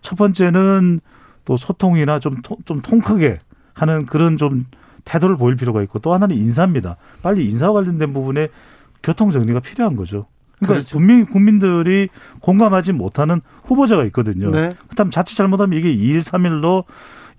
첫 0.00 0.16
번째는 0.16 1.00
또 1.44 1.56
소통이나 1.56 2.18
좀, 2.18 2.36
좀 2.64 2.80
통크게 2.80 3.38
하는 3.72 4.06
그런 4.06 4.36
좀 4.36 4.64
태도를 5.04 5.36
보일 5.36 5.56
필요가 5.56 5.82
있고 5.82 5.98
또 6.00 6.12
하나는 6.12 6.36
인사입니다. 6.36 6.96
빨리 7.22 7.46
인사와 7.48 7.72
관련된 7.74 8.12
부분에 8.12 8.48
교통 9.02 9.30
정리가 9.30 9.60
필요한 9.60 9.96
거죠. 9.96 10.26
그러니까 10.58 10.74
그렇죠. 10.74 10.98
분명히 10.98 11.24
국민들이 11.24 12.08
공감하지 12.40 12.92
못하는 12.92 13.40
후보자가 13.64 14.04
있거든요. 14.06 14.50
네. 14.50 14.70
그다음 14.88 15.10
자칫 15.10 15.36
잘못하면 15.36 15.78
이게 15.78 15.94
2일 15.94 16.18
3일로 16.18 16.84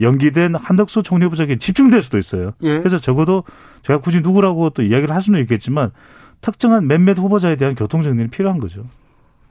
연기된 0.01 0.55
한덕수 0.55 1.03
총리 1.03 1.25
후보자에게 1.25 1.57
집중될 1.57 2.01
수도 2.01 2.17
있어요. 2.17 2.53
예. 2.63 2.79
그래서 2.79 2.99
적어도 2.99 3.43
제가 3.81 3.99
굳이 3.99 4.21
누구라고 4.21 4.69
또 4.71 4.81
이야기를 4.81 5.13
할 5.13 5.21
수는 5.21 5.41
있겠지만 5.41 5.91
특정한 6.41 6.87
몇몇 6.87 7.17
후보자에 7.17 7.57
대한 7.57 7.75
교통 7.75 8.01
정리는 8.01 8.29
필요한 8.29 8.59
거죠. 8.59 8.85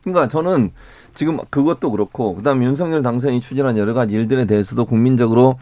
그러니까 0.03 0.29
저는 0.29 0.71
지금 1.13 1.39
그것도 1.51 1.91
그렇고 1.91 2.35
그다음 2.35 2.63
윤석열 2.63 3.03
당선인이 3.03 3.41
추진한 3.41 3.77
여러 3.77 3.93
가지 3.93 4.15
일들에 4.15 4.47
대해서도 4.47 4.87
국민적으로 4.87 5.59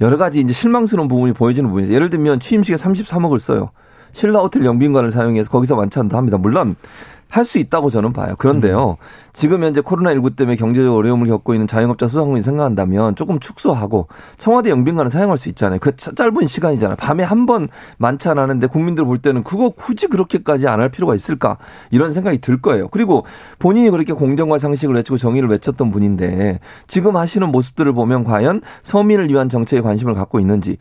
여러 0.00 0.18
가지 0.18 0.40
이제 0.40 0.52
실망스러운 0.52 1.08
부분이 1.08 1.32
보여지는 1.32 1.70
부분이죠. 1.70 1.94
예를 1.94 2.10
들면 2.10 2.40
취임식에 2.40 2.76
33억을 2.76 3.38
써요. 3.38 3.70
신라 4.12 4.40
호텔 4.40 4.64
영빈관을 4.64 5.10
사용해서 5.10 5.50
거기서 5.50 5.76
만찬도 5.76 6.16
합니다. 6.16 6.38
물론 6.38 6.74
할 7.36 7.46
수 7.46 7.58
있다고 7.58 7.90
저는 7.90 8.12
봐요. 8.12 8.34
그런데요. 8.38 8.96
음. 9.00 9.06
지금 9.32 9.62
현재 9.62 9.80
코로나19 9.82 10.34
때문에 10.34 10.56
경제적 10.56 10.94
어려움을 10.94 11.28
겪고 11.28 11.52
있는 11.54 11.66
자영업자 11.66 12.08
소상공인 12.08 12.42
생각한다면 12.42 13.14
조금 13.14 13.38
축소하고 13.38 14.08
청와대 14.38 14.70
영빈관을 14.70 15.10
사용할 15.10 15.36
수 15.38 15.48
있잖아요. 15.50 15.78
그 15.80 15.94
짧은 15.94 16.46
시간이잖아요. 16.46 16.96
밤에 16.96 17.22
한 17.22 17.46
번 17.46 17.68
만찬하는데 17.98 18.66
국민들 18.66 19.04
볼 19.04 19.18
때는 19.18 19.44
그거 19.44 19.70
굳이 19.70 20.08
그렇게까지 20.08 20.66
안 20.66 20.80
할 20.80 20.88
필요가 20.90 21.14
있을까 21.14 21.56
이런 21.90 22.12
생각이 22.12 22.38
들 22.38 22.60
거예요. 22.60 22.88
그리고 22.88 23.24
본인이 23.58 23.88
그렇게 23.90 24.12
공정과 24.12 24.58
상식을 24.58 24.94
외치고 24.96 25.16
정의를 25.18 25.48
외쳤던 25.50 25.90
분인데 25.90 26.60
지금 26.86 27.16
하시는 27.16 27.48
모습들을 27.50 27.92
보면 27.92 28.24
과연 28.24 28.60
서민을 28.82 29.28
위한 29.30 29.48
정책에 29.48 29.80
관심을 29.82 30.14
갖고 30.14 30.40
있는지 30.40 30.76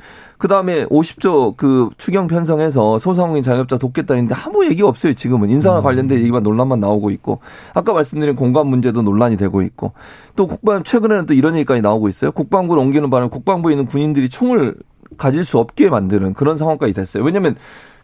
그 0.46 0.48
다음에 0.48 0.86
50조 0.86 1.58
그 1.58 1.90
추경 1.98 2.28
편성해서 2.28 3.00
소상공인 3.00 3.42
자영업자 3.42 3.80
돕겠다 3.80 4.14
했는데 4.14 4.36
아무 4.36 4.64
얘기가 4.64 4.88
없어요. 4.88 5.14
지금은 5.14 5.50
인사와 5.50 5.80
음. 5.80 5.84
관련된 5.84 6.20
얘기만 6.20 6.44
논란만 6.44 6.80
나오고 6.80 7.10
있고 7.10 7.40
아까 7.74 7.94
말씀드린 7.94 8.36
공간 8.36 8.68
문제도 8.68 9.02
논란이 9.02 9.38
되고 9.38 9.64
있고 9.64 9.94
또 10.36 10.46
국방 10.46 10.84
최근에는 10.84 11.26
또 11.26 11.34
이런 11.34 11.56
얘기까지 11.56 11.82
나오고 11.82 12.10
있어요. 12.10 12.32
국방부를 12.32 12.80
옮기는 12.84 13.10
바람에 13.10 13.32
국방부에 13.32 13.74
있는 13.74 13.88
군인들이 13.88 14.30
총을 14.30 14.76
가질 15.18 15.44
수 15.44 15.58
없게 15.58 15.90
만드는 15.90 16.36
그런 16.36 16.58
상황까지 16.58 16.94
됐어요. 16.94 17.24
왜냐하면 17.24 17.56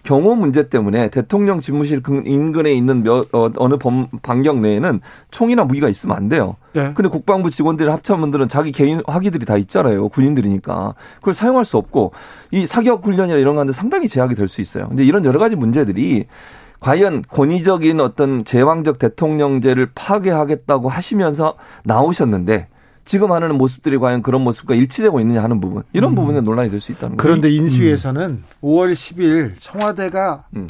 경호 0.04 0.36
문제 0.36 0.70
때문에 0.70 1.10
대통령 1.10 1.60
집무실 1.60 2.02
인근에 2.26 2.72
있는 2.74 3.04
몇, 3.04 3.34
어, 3.34 3.50
어느 3.58 3.78
범, 3.78 4.08
반경 4.22 4.62
내에는 4.62 5.02
총이나 5.32 5.64
무기가 5.64 5.90
있으면 5.90 6.16
안 6.16 6.30
돼요. 6.30 6.56
네. 6.74 6.92
근데 6.94 7.10
국방부 7.10 7.50
직원들 7.52 7.92
합참원들은 7.92 8.48
자기 8.48 8.72
개인 8.72 9.02
화기들이 9.08 9.46
다 9.46 9.58
있잖아요. 9.58 10.10
군인들이니까. 10.10 10.96
그걸 11.18 11.34
사용할 11.34 11.66
수 11.66 11.78
없고 11.78 12.14
이 12.52 12.66
사격 12.66 13.06
훈련이나 13.06 13.38
이런 13.38 13.56
건데 13.56 13.74
상당히 13.74 14.08
제약이 14.08 14.36
될 14.36 14.48
수 14.48 14.60
있어요. 14.62 14.88
근데 14.90 15.06
이런 15.06 15.24
여러 15.24 15.40
가지 15.40 15.56
문제들이 15.56 16.26
과연 16.82 17.24
권위적인 17.30 18.02
어떤 18.02 18.44
제왕적 18.44 18.98
대통령제를 18.98 19.92
파괴하겠다고 19.94 20.90
하시면서 20.90 21.54
나오셨는데 21.86 22.68
지금 23.12 23.34
하는 23.34 23.58
모습들이 23.58 23.98
과연 23.98 24.22
그런 24.22 24.42
모습과 24.42 24.74
일치되고 24.74 25.20
있느냐 25.20 25.44
하는 25.44 25.60
부분 25.60 25.84
이런 25.92 26.14
음. 26.14 26.16
부분에 26.16 26.40
논란이 26.40 26.72
될 26.72 26.80
수 26.80 26.94
있다는 26.94 27.18
거죠. 27.18 27.28
그런데 27.28 27.52
인수위에서는 27.52 28.22
음. 28.30 28.44
5월 28.62 28.94
10일 28.94 29.52
청와대가 29.60 30.46
음. 30.56 30.66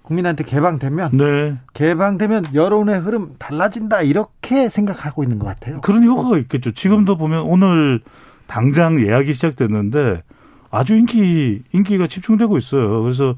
국민한테 0.00 0.42
개방되면 0.44 1.10
네. 1.18 1.58
개방되면 1.74 2.54
여론의 2.54 3.00
흐름 3.00 3.34
달라진다 3.38 4.00
이렇게 4.00 4.70
생각하고 4.70 5.22
있는 5.22 5.38
것 5.38 5.48
같아요. 5.48 5.82
그런 5.82 6.02
효과가 6.02 6.38
있겠죠. 6.38 6.70
지금도 6.70 7.18
보면 7.18 7.42
오늘 7.42 8.00
당장 8.46 8.98
예약이 8.98 9.34
시작됐는데 9.34 10.22
아주 10.70 10.96
인기 10.96 11.60
인기가 11.74 12.06
집중되고 12.06 12.56
있어요. 12.56 13.02
그래서 13.02 13.34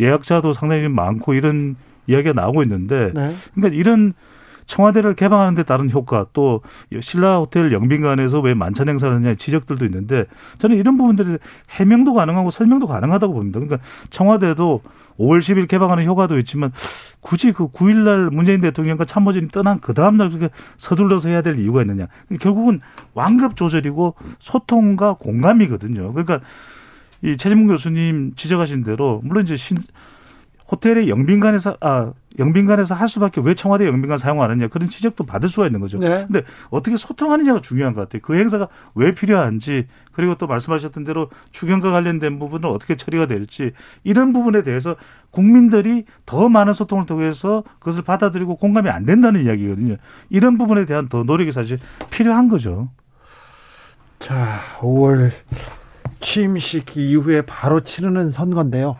예약자도 0.00 0.54
상당히 0.54 0.88
많고 0.88 1.34
이런 1.34 1.76
이야기가 2.06 2.32
나오고 2.32 2.62
있는데 2.62 3.12
네. 3.14 3.34
그러니까 3.54 3.78
이런 3.78 4.14
청와대를 4.66 5.14
개방하는 5.14 5.54
데 5.54 5.62
따른 5.62 5.90
효과 5.90 6.26
또 6.32 6.60
신라 7.00 7.38
호텔 7.38 7.72
영빈관에서 7.72 8.40
왜 8.40 8.54
만찬 8.54 8.88
행사를 8.88 9.14
하냐 9.14 9.34
지적들도 9.34 9.84
있는데 9.86 10.26
저는 10.58 10.76
이런 10.76 10.96
부분들이 10.96 11.38
해명도 11.70 12.14
가능하고 12.14 12.50
설명도 12.50 12.86
가능하다고 12.86 13.32
봅니다. 13.32 13.60
그러니까 13.60 13.86
청와대도 14.10 14.82
5월 15.18 15.38
10일 15.40 15.68
개방하는 15.68 16.04
효과도 16.04 16.38
있지만 16.38 16.72
굳이 17.20 17.52
그 17.52 17.68
9일 17.68 18.04
날 18.04 18.30
문재인 18.30 18.60
대통령과 18.60 19.04
참모진이 19.04 19.48
떠난 19.48 19.80
그 19.80 19.94
다음 19.94 20.16
날 20.16 20.28
그렇게 20.28 20.50
서둘러서 20.76 21.30
해야 21.30 21.42
될 21.42 21.58
이유가 21.58 21.80
있느냐. 21.82 22.06
결국은 22.40 22.80
완급 23.14 23.56
조절이고 23.56 24.14
소통과 24.38 25.14
공감이거든요. 25.14 26.12
그러니까 26.12 26.40
이 27.22 27.36
최진문 27.36 27.68
교수님 27.68 28.34
지적하신 28.36 28.84
대로 28.84 29.20
물론 29.24 29.44
이제 29.44 29.56
신 29.56 29.78
호텔의 30.70 31.08
영빈관에서 31.08 31.76
아 31.80 32.12
영빈관에서 32.38 32.94
할 32.94 33.08
수밖에 33.08 33.40
왜 33.42 33.54
청와대 33.54 33.86
영빈관 33.86 34.18
사용하느냐 34.18 34.68
그런 34.68 34.88
지적도 34.90 35.24
받을 35.24 35.48
수가 35.48 35.66
있는 35.66 35.80
거죠. 35.80 35.98
네. 35.98 36.24
근데 36.26 36.42
어떻게 36.70 36.96
소통하느냐가 36.96 37.60
중요한 37.60 37.94
것 37.94 38.02
같아요. 38.02 38.20
그 38.22 38.36
행사가 38.36 38.68
왜 38.94 39.14
필요한지 39.14 39.86
그리고 40.12 40.34
또 40.36 40.46
말씀하셨던 40.46 41.04
대로 41.04 41.30
추경과 41.52 41.90
관련된 41.92 42.38
부분은 42.38 42.68
어떻게 42.68 42.96
처리가 42.96 43.26
될지 43.26 43.72
이런 44.04 44.32
부분에 44.32 44.62
대해서 44.62 44.96
국민들이 45.30 46.04
더 46.26 46.48
많은 46.48 46.72
소통을 46.72 47.06
통해서 47.06 47.62
그것을 47.78 48.02
받아들이고 48.02 48.56
공감이 48.56 48.90
안 48.90 49.04
된다는 49.04 49.44
이야기거든요. 49.44 49.96
이런 50.30 50.58
부분에 50.58 50.84
대한 50.84 51.08
더 51.08 51.22
노력이 51.22 51.52
사실 51.52 51.78
필요한 52.10 52.48
거죠. 52.48 52.88
자, 54.18 54.60
5월 54.78 55.30
취임식 56.20 56.96
이후에 56.96 57.42
바로 57.42 57.80
치르는 57.80 58.32
선거인데요. 58.32 58.96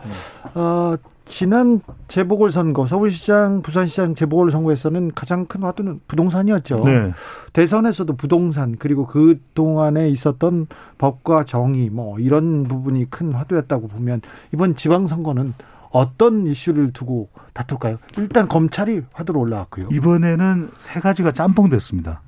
어, 0.53 0.95
지난 1.27 1.81
재보궐선거 2.07 2.87
서울시장, 2.87 3.61
부산시장 3.61 4.15
재보궐선거에서는 4.15 5.11
가장 5.13 5.45
큰 5.45 5.63
화두는 5.63 5.99
부동산이었죠. 6.07 6.81
네. 6.85 7.11
대선에서도 7.53 8.15
부동산 8.15 8.77
그리고 8.77 9.05
그 9.05 9.39
동안에 9.53 10.09
있었던 10.09 10.67
법과 10.97 11.43
정의 11.43 11.89
뭐 11.89 12.17
이런 12.19 12.63
부분이 12.63 13.09
큰 13.09 13.33
화두였다고 13.33 13.87
보면 13.89 14.21
이번 14.53 14.75
지방선거는 14.75 15.53
어떤 15.91 16.47
이슈를 16.47 16.93
두고 16.93 17.29
다툴까요? 17.53 17.97
일단 18.17 18.47
검찰이 18.47 19.03
화두로 19.11 19.39
올라왔고요. 19.41 19.89
이번에는 19.91 20.71
세 20.77 20.99
가지가 20.99 21.31
짬뽕 21.31 21.69
됐습니다. 21.69 22.21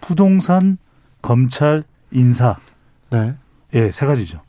부동산, 0.00 0.78
검찰, 1.20 1.84
인사. 2.10 2.56
네. 3.10 3.34
예, 3.74 3.90
세 3.90 4.06
가지죠. 4.06 4.40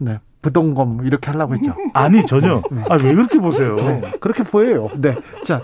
네. 0.00 0.20
부동검 0.42 1.06
이렇게 1.06 1.30
하려고 1.30 1.54
했죠. 1.54 1.72
아니 1.94 2.24
전혀. 2.26 2.62
네. 2.70 2.84
아왜 2.88 3.14
그렇게 3.14 3.38
보세요? 3.38 3.76
네, 3.76 4.12
그렇게 4.20 4.42
보여요. 4.42 4.90
네. 4.96 5.16
자 5.44 5.62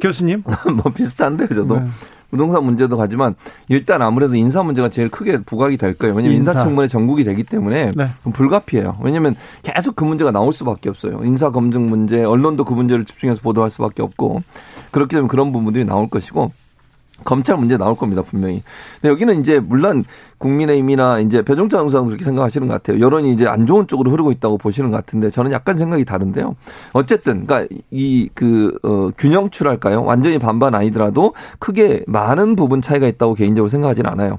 교수님. 0.00 0.42
뭐 0.82 0.92
비슷한데요, 0.92 1.48
저도. 1.48 1.78
네. 1.80 1.86
부동산 2.30 2.62
문제도 2.64 2.94
가지만 2.96 3.34
일단 3.68 4.02
아무래도 4.02 4.34
인사 4.34 4.62
문제가 4.62 4.90
제일 4.90 5.08
크게 5.08 5.38
부각이 5.44 5.78
될 5.78 5.94
거예요. 5.94 6.14
왜냐하면 6.14 6.36
인사. 6.36 6.54
청문회 6.54 6.86
전국이 6.88 7.24
되기 7.24 7.42
때문에 7.42 7.92
네. 7.96 8.08
불가피해요. 8.32 8.98
왜냐하면 9.00 9.34
계속 9.62 9.96
그 9.96 10.04
문제가 10.04 10.30
나올 10.30 10.52
수밖에 10.52 10.90
없어요. 10.90 11.20
인사 11.24 11.50
검증 11.50 11.88
문제, 11.88 12.22
언론도 12.22 12.64
그 12.64 12.74
문제를 12.74 13.06
집중해서 13.06 13.40
보도할 13.40 13.70
수밖에 13.70 14.02
없고 14.02 14.42
그렇기 14.90 15.14
때문에 15.14 15.28
그런 15.28 15.52
부분들이 15.52 15.84
나올 15.84 16.08
것이고 16.08 16.52
검찰 17.24 17.58
문제 17.58 17.76
나올 17.76 17.96
겁니다 17.96 18.22
분명히. 18.22 18.62
근데 19.00 19.10
여기는 19.10 19.40
이제 19.40 19.58
물론 19.60 20.04
국민의힘이나 20.38 21.18
이제 21.20 21.42
배종찬 21.42 21.84
의사도 21.84 22.06
그렇게 22.06 22.24
생각하시는 22.24 22.66
것 22.68 22.74
같아요. 22.74 23.00
여론이 23.04 23.32
이제 23.32 23.46
안 23.46 23.66
좋은 23.66 23.86
쪽으로 23.86 24.10
흐르고 24.10 24.32
있다고 24.32 24.56
보시는 24.56 24.90
것 24.90 24.96
같은데 24.96 25.30
저는 25.30 25.52
약간 25.52 25.74
생각이 25.74 26.04
다른데요. 26.04 26.54
어쨌든 26.92 27.44
그러니까 27.46 27.74
이 27.90 28.28
그 28.34 28.78
어, 28.82 29.10
균형출할까요? 29.18 30.04
완전히 30.04 30.38
반반 30.38 30.74
아니더라도 30.74 31.34
크게 31.58 32.04
많은 32.06 32.56
부분 32.56 32.80
차이가 32.80 33.08
있다고 33.08 33.34
개인적으로 33.34 33.68
생각하지는 33.68 34.08
않아요. 34.10 34.38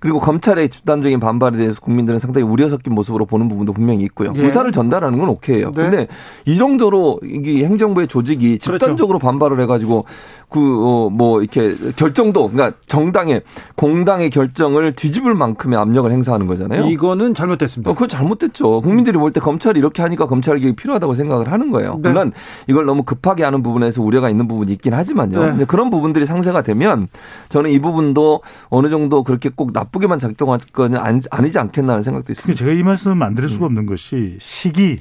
그리고 0.00 0.18
검찰의 0.18 0.70
집단적인 0.70 1.20
반발에 1.20 1.58
대해서 1.58 1.80
국민들은 1.80 2.18
상당히 2.18 2.46
우려 2.46 2.68
섞인 2.68 2.94
모습으로 2.94 3.26
보는 3.26 3.48
부분도 3.48 3.72
분명히 3.72 4.02
있고요. 4.04 4.32
예. 4.36 4.42
의사를 4.42 4.70
전달하는 4.72 5.18
건 5.18 5.28
오케이예요. 5.28 5.72
네. 5.72 5.82
근데 5.82 6.06
이 6.46 6.56
정도로 6.56 7.20
이 7.22 7.62
행정부의 7.64 8.08
조직이 8.08 8.58
그렇죠. 8.58 8.78
집단적으로 8.78 9.18
그렇죠. 9.18 9.30
반발을 9.30 9.60
해가지고 9.60 10.06
그뭐 10.48 11.10
어, 11.36 11.40
이렇게 11.40 11.76
결정도 11.96 12.50
그러니까 12.50 12.76
정당의 12.86 13.42
공당의 13.76 14.30
결정을 14.30 14.94
뒤집을 14.94 15.34
만큼의 15.34 15.78
압력을 15.78 16.10
행사하는 16.10 16.46
거잖아요. 16.46 16.86
이거는 16.86 17.34
잘못됐습니다. 17.34 17.90
어, 17.90 17.94
그건 17.94 18.08
잘못됐죠. 18.08 18.80
국민들이 18.80 19.16
볼 19.18 19.30
때 19.30 19.38
검찰이 19.38 19.78
이렇게 19.78 20.02
하니까 20.02 20.26
검찰 20.26 20.58
개혁이 20.58 20.74
필요하다고 20.74 21.14
생각을 21.14 21.52
하는 21.52 21.70
거예요. 21.70 22.00
네. 22.02 22.08
물론 22.08 22.32
이걸 22.66 22.84
너무 22.84 23.04
급하게 23.04 23.44
하는 23.44 23.62
부분에서 23.62 24.02
우려가 24.02 24.28
있는 24.28 24.48
부분이 24.48 24.72
있긴 24.72 24.92
하지만요. 24.92 25.40
네. 25.40 25.50
근데 25.50 25.64
그런 25.66 25.88
부분들이 25.90 26.26
상세가 26.26 26.62
되면 26.62 27.06
저는 27.48 27.70
이 27.70 27.78
부분도 27.78 28.40
어느 28.70 28.88
정도 28.88 29.22
그렇게 29.22 29.50
꼭 29.50 29.70
나 29.72 29.84
쁘게만 29.92 30.18
작동할 30.18 30.60
건 30.72 30.94
아니지 30.96 31.58
않겠나 31.58 31.94
하는 31.94 32.02
생각도 32.02 32.32
있습니다. 32.32 32.58
제가 32.58 32.72
이 32.72 32.82
말씀을 32.82 33.22
안 33.22 33.34
드릴 33.34 33.48
수가 33.48 33.66
없는 33.66 33.86
것이 33.86 34.38
시기 34.40 34.98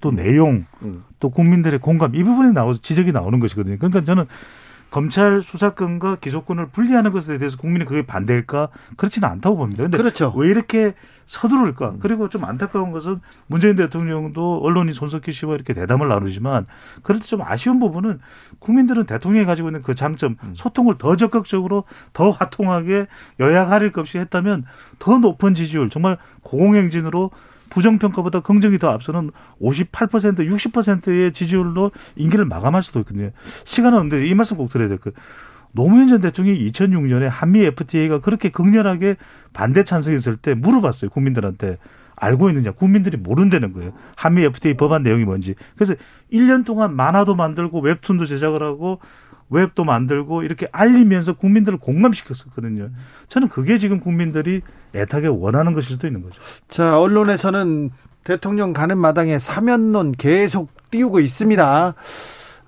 또 0.00 0.10
내용 0.10 0.64
음. 0.82 1.04
또 1.18 1.30
국민들의 1.30 1.80
공감 1.80 2.14
이 2.14 2.22
부분에 2.22 2.52
나오 2.52 2.74
지적이 2.74 3.12
나오는 3.12 3.40
것이거든요. 3.40 3.76
그러니까 3.78 4.02
저는 4.02 4.26
검찰 4.90 5.42
수사권과 5.42 6.16
기소권을 6.16 6.68
분리하는 6.68 7.12
것에 7.12 7.38
대해서 7.38 7.56
국민이 7.56 7.84
그게 7.84 8.02
반대일까? 8.06 8.68
그렇지는 8.96 9.28
않다고 9.28 9.56
봅니다. 9.56 9.82
근데 9.82 9.98
그렇죠. 9.98 10.32
왜 10.36 10.48
이렇게 10.48 10.94
서두를까? 11.26 11.90
음. 11.90 11.98
그리고 12.00 12.28
좀 12.28 12.44
안타까운 12.44 12.92
것은 12.92 13.20
문재인 13.48 13.76
대통령도 13.76 14.60
언론인 14.62 14.94
손석희 14.94 15.32
씨와 15.32 15.56
이렇게 15.56 15.74
대담을 15.74 16.08
나누지만 16.08 16.66
때좀 17.04 17.42
아쉬운 17.42 17.80
부분은 17.80 18.20
국민들은 18.60 19.06
대통령이 19.06 19.44
가지고 19.44 19.68
있는 19.68 19.82
그 19.82 19.94
장점 19.94 20.36
음. 20.44 20.54
소통을 20.54 20.98
더 20.98 21.16
적극적으로 21.16 21.84
더 22.12 22.30
화통하게 22.30 23.08
여야 23.40 23.66
가릴 23.66 23.92
것 23.92 24.02
없이 24.02 24.18
했다면 24.18 24.64
더 25.00 25.18
높은 25.18 25.54
지지율 25.54 25.90
정말 25.90 26.16
고공행진으로 26.42 27.32
부정평가보다 27.70 28.40
긍정이 28.40 28.78
더 28.78 28.90
앞서는 28.90 29.30
58% 29.60 30.38
60%의 30.38 31.32
지지율로 31.32 31.90
임기를 32.16 32.44
마감할 32.44 32.82
수도 32.82 33.00
있거든요. 33.00 33.30
시간은 33.64 33.98
없는데 33.98 34.26
이 34.26 34.34
말씀 34.34 34.56
꼭 34.56 34.70
드려야 34.70 34.88
될 34.88 34.98
그. 34.98 35.12
노무현 35.72 36.08
전 36.08 36.20
대통령이 36.20 36.66
2006년에 36.70 37.28
한미 37.30 37.64
FTA가 37.66 38.20
그렇게 38.20 38.48
극렬하게 38.48 39.16
반대 39.52 39.84
찬성했을 39.84 40.36
때 40.36 40.54
물어봤어요. 40.54 41.10
국민들한테. 41.10 41.76
알고 42.16 42.48
있느냐. 42.48 42.72
국민들이 42.72 43.18
모른다는 43.18 43.74
거예요. 43.74 43.92
한미 44.16 44.42
FTA 44.44 44.74
법안 44.74 45.02
내용이 45.02 45.24
뭔지. 45.24 45.54
그래서 45.74 45.94
1년 46.32 46.64
동안 46.64 46.96
만화도 46.96 47.34
만들고 47.34 47.80
웹툰도 47.80 48.24
제작을 48.24 48.62
하고 48.62 49.00
웹도 49.48 49.84
만들고 49.84 50.42
이렇게 50.42 50.66
알리면서 50.72 51.34
국민들을 51.34 51.78
공감시켰었거든요. 51.78 52.90
저는 53.28 53.48
그게 53.48 53.78
지금 53.78 54.00
국민들이 54.00 54.62
애타게 54.94 55.28
원하는 55.28 55.72
것일 55.72 55.92
수도 55.92 56.06
있는 56.06 56.22
거죠. 56.22 56.40
자, 56.68 56.98
언론에서는 56.98 57.90
대통령 58.24 58.72
가는 58.72 58.98
마당에 58.98 59.38
사면론 59.38 60.12
계속 60.12 60.70
띄우고 60.90 61.20
있습니다. 61.20 61.94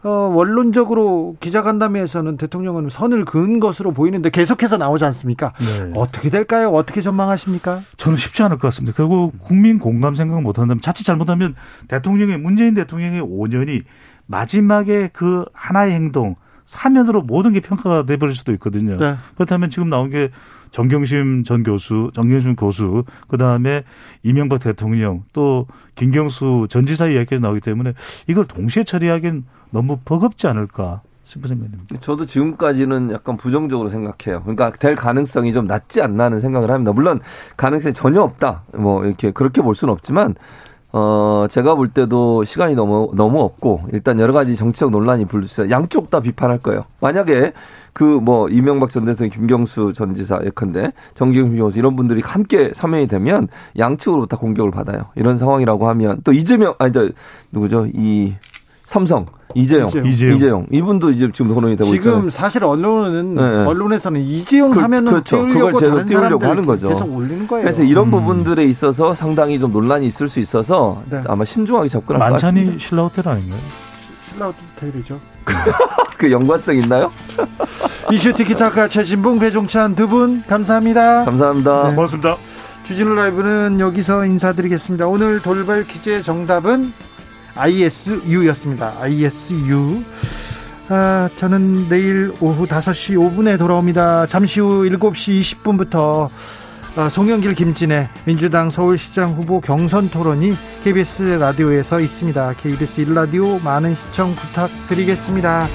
어, 0.04 0.08
원론적으로 0.08 1.36
기자간담회에서는 1.40 2.36
대통령은 2.36 2.88
선을 2.88 3.24
그은 3.24 3.58
것으로 3.58 3.92
보이는데 3.92 4.30
계속해서 4.30 4.76
나오지 4.76 5.04
않습니까? 5.06 5.52
네. 5.58 5.92
어떻게 5.96 6.30
될까요? 6.30 6.68
어떻게 6.68 7.00
전망하십니까? 7.00 7.80
저는 7.96 8.16
쉽지 8.16 8.44
않을 8.44 8.58
것 8.58 8.68
같습니다. 8.68 8.94
그리고 8.96 9.32
국민 9.40 9.80
공감 9.80 10.14
생각 10.14 10.40
못 10.40 10.58
한다면 10.58 10.80
자칫 10.80 11.02
잘못하면 11.02 11.56
대통령의 11.88 12.38
문재인 12.38 12.74
대통령의 12.74 13.22
5년이 13.22 13.82
마지막에 14.26 15.10
그 15.12 15.44
하나의 15.52 15.92
행동 15.92 16.36
사면으로 16.68 17.22
모든 17.22 17.54
게 17.54 17.60
평가가 17.60 18.04
돼버릴 18.04 18.36
수도 18.36 18.52
있거든요. 18.52 18.98
네. 18.98 19.16
그렇다면 19.36 19.70
지금 19.70 19.88
나온 19.88 20.10
게 20.10 20.28
정경심 20.70 21.44
전 21.44 21.62
교수, 21.62 22.10
정경심 22.12 22.56
교수, 22.56 23.04
그 23.26 23.38
다음에 23.38 23.84
이명박 24.22 24.60
대통령, 24.60 25.24
또 25.32 25.66
김경수 25.94 26.66
전 26.68 26.84
지사 26.84 27.06
이야기가 27.06 27.40
나오기 27.40 27.60
때문에 27.62 27.94
이걸 28.26 28.44
동시에 28.44 28.84
처리하기엔 28.84 29.46
너무 29.70 29.98
버겁지 30.04 30.46
않을까 30.46 31.00
싶은 31.22 31.48
생각이 31.48 31.70
듭니다. 31.70 31.96
저도 32.00 32.26
지금까지는 32.26 33.12
약간 33.12 33.38
부정적으로 33.38 33.88
생각해요. 33.88 34.42
그러니까 34.42 34.70
될 34.72 34.94
가능성이 34.94 35.54
좀 35.54 35.66
낮지 35.66 36.02
않나 36.02 36.24
하는 36.24 36.40
생각을 36.40 36.70
합니다. 36.70 36.92
물론 36.92 37.20
가능성이 37.56 37.94
전혀 37.94 38.20
없다. 38.20 38.64
뭐 38.76 39.06
이렇게 39.06 39.30
그렇게 39.30 39.62
볼 39.62 39.74
수는 39.74 39.92
없지만 39.92 40.34
어, 40.90 41.46
제가 41.50 41.74
볼 41.74 41.88
때도 41.88 42.44
시간이 42.44 42.74
너무, 42.74 43.10
너무 43.14 43.40
없고, 43.40 43.82
일단 43.92 44.18
여러 44.18 44.32
가지 44.32 44.56
정치적 44.56 44.90
논란이 44.90 45.26
불수있어요 45.26 45.70
양쪽 45.70 46.10
다 46.10 46.20
비판할 46.20 46.58
거예요. 46.58 46.84
만약에 47.00 47.52
그 47.92 48.04
뭐, 48.04 48.48
이명박 48.48 48.90
전 48.90 49.04
대통령, 49.04 49.30
김경수 49.30 49.92
전 49.92 50.14
지사 50.14 50.40
예컨대, 50.44 50.92
정기경 51.14 51.56
교수 51.56 51.78
이런 51.78 51.94
분들이 51.94 52.22
함께 52.24 52.72
사면이 52.72 53.06
되면 53.06 53.48
양측으로부터 53.78 54.38
공격을 54.38 54.70
받아요. 54.70 55.06
이런 55.14 55.36
상황이라고 55.36 55.88
하면 55.88 56.20
또 56.24 56.32
이재명, 56.32 56.74
아니, 56.78 56.92
저, 56.92 57.08
누구죠? 57.52 57.86
이 57.92 58.34
삼성. 58.88 59.26
이재용. 59.54 59.88
이재용. 60.06 60.34
이재용. 60.36 60.66
이분도 60.72 61.10
이제 61.10 61.28
지금 61.34 61.50
혼론이 61.52 61.76
되고 61.76 61.90
지금 61.90 62.10
있잖아요. 62.10 62.30
사실 62.30 62.64
언론은 62.64 63.34
네. 63.34 63.42
언론에서는 63.66 64.18
이재용 64.18 64.70
그, 64.70 64.80
사면은 64.80 65.12
그렇죠. 65.12 65.46
그걸 65.46 65.74
제대로 65.74 66.06
띄우려고 66.06 66.46
하는 66.46 66.64
거죠. 66.64 66.88
계속 66.88 67.14
올리는 67.14 67.46
거예요. 67.46 67.64
그래서 67.64 67.82
이런 67.82 68.06
음. 68.06 68.10
부분들에 68.12 68.64
있어서 68.64 69.14
상당히 69.14 69.60
좀 69.60 69.72
논란이 69.72 70.06
있을 70.06 70.30
수 70.30 70.40
있어서 70.40 71.02
네. 71.10 71.22
아마 71.28 71.44
신중하게 71.44 71.88
접근할 71.90 72.30
것 72.30 72.32
같습니다. 72.36 72.60
만찬이 72.62 72.78
신라 72.80 73.02
호텔 73.02 73.28
아닌가요? 73.28 73.60
슬라우테일이죠. 74.32 75.20
그 76.16 76.32
연관성 76.32 76.76
있나요? 76.76 77.10
이슈 78.10 78.32
티키타카 78.32 78.88
최진봉 78.88 79.38
배종찬 79.38 79.96
두 79.96 80.08
분 80.08 80.42
감사합니다. 80.46 81.26
감사합니다. 81.26 81.88
네. 81.90 81.94
고맙습니다. 81.94 82.36
주진우 82.84 83.14
라이브는 83.14 83.80
여기서 83.80 84.24
인사드리겠습니다. 84.24 85.06
오늘 85.08 85.40
돌발 85.42 85.84
퀴즈의 85.84 86.22
정답은 86.22 86.90
ISU였습니다. 87.58 88.94
ISU. 89.00 90.02
아, 90.88 91.28
저는 91.36 91.88
내일 91.88 92.32
오후 92.40 92.66
5시 92.66 93.16
5분에 93.16 93.58
돌아옵니다. 93.58 94.26
잠시 94.26 94.60
후 94.60 94.84
7시 94.84 95.40
20분부터 95.40 96.30
아, 96.96 97.08
송영길 97.08 97.54
김진애 97.54 98.08
민주당 98.24 98.70
서울시장 98.70 99.32
후보 99.34 99.60
경선 99.60 100.10
토론이 100.10 100.56
KBS 100.84 101.22
라디오에서 101.38 102.00
있습니다. 102.00 102.54
KBS 102.54 103.04
1라디오 103.04 103.62
많은 103.62 103.94
시청 103.94 104.34
부탁드리겠습니다. 104.34 105.68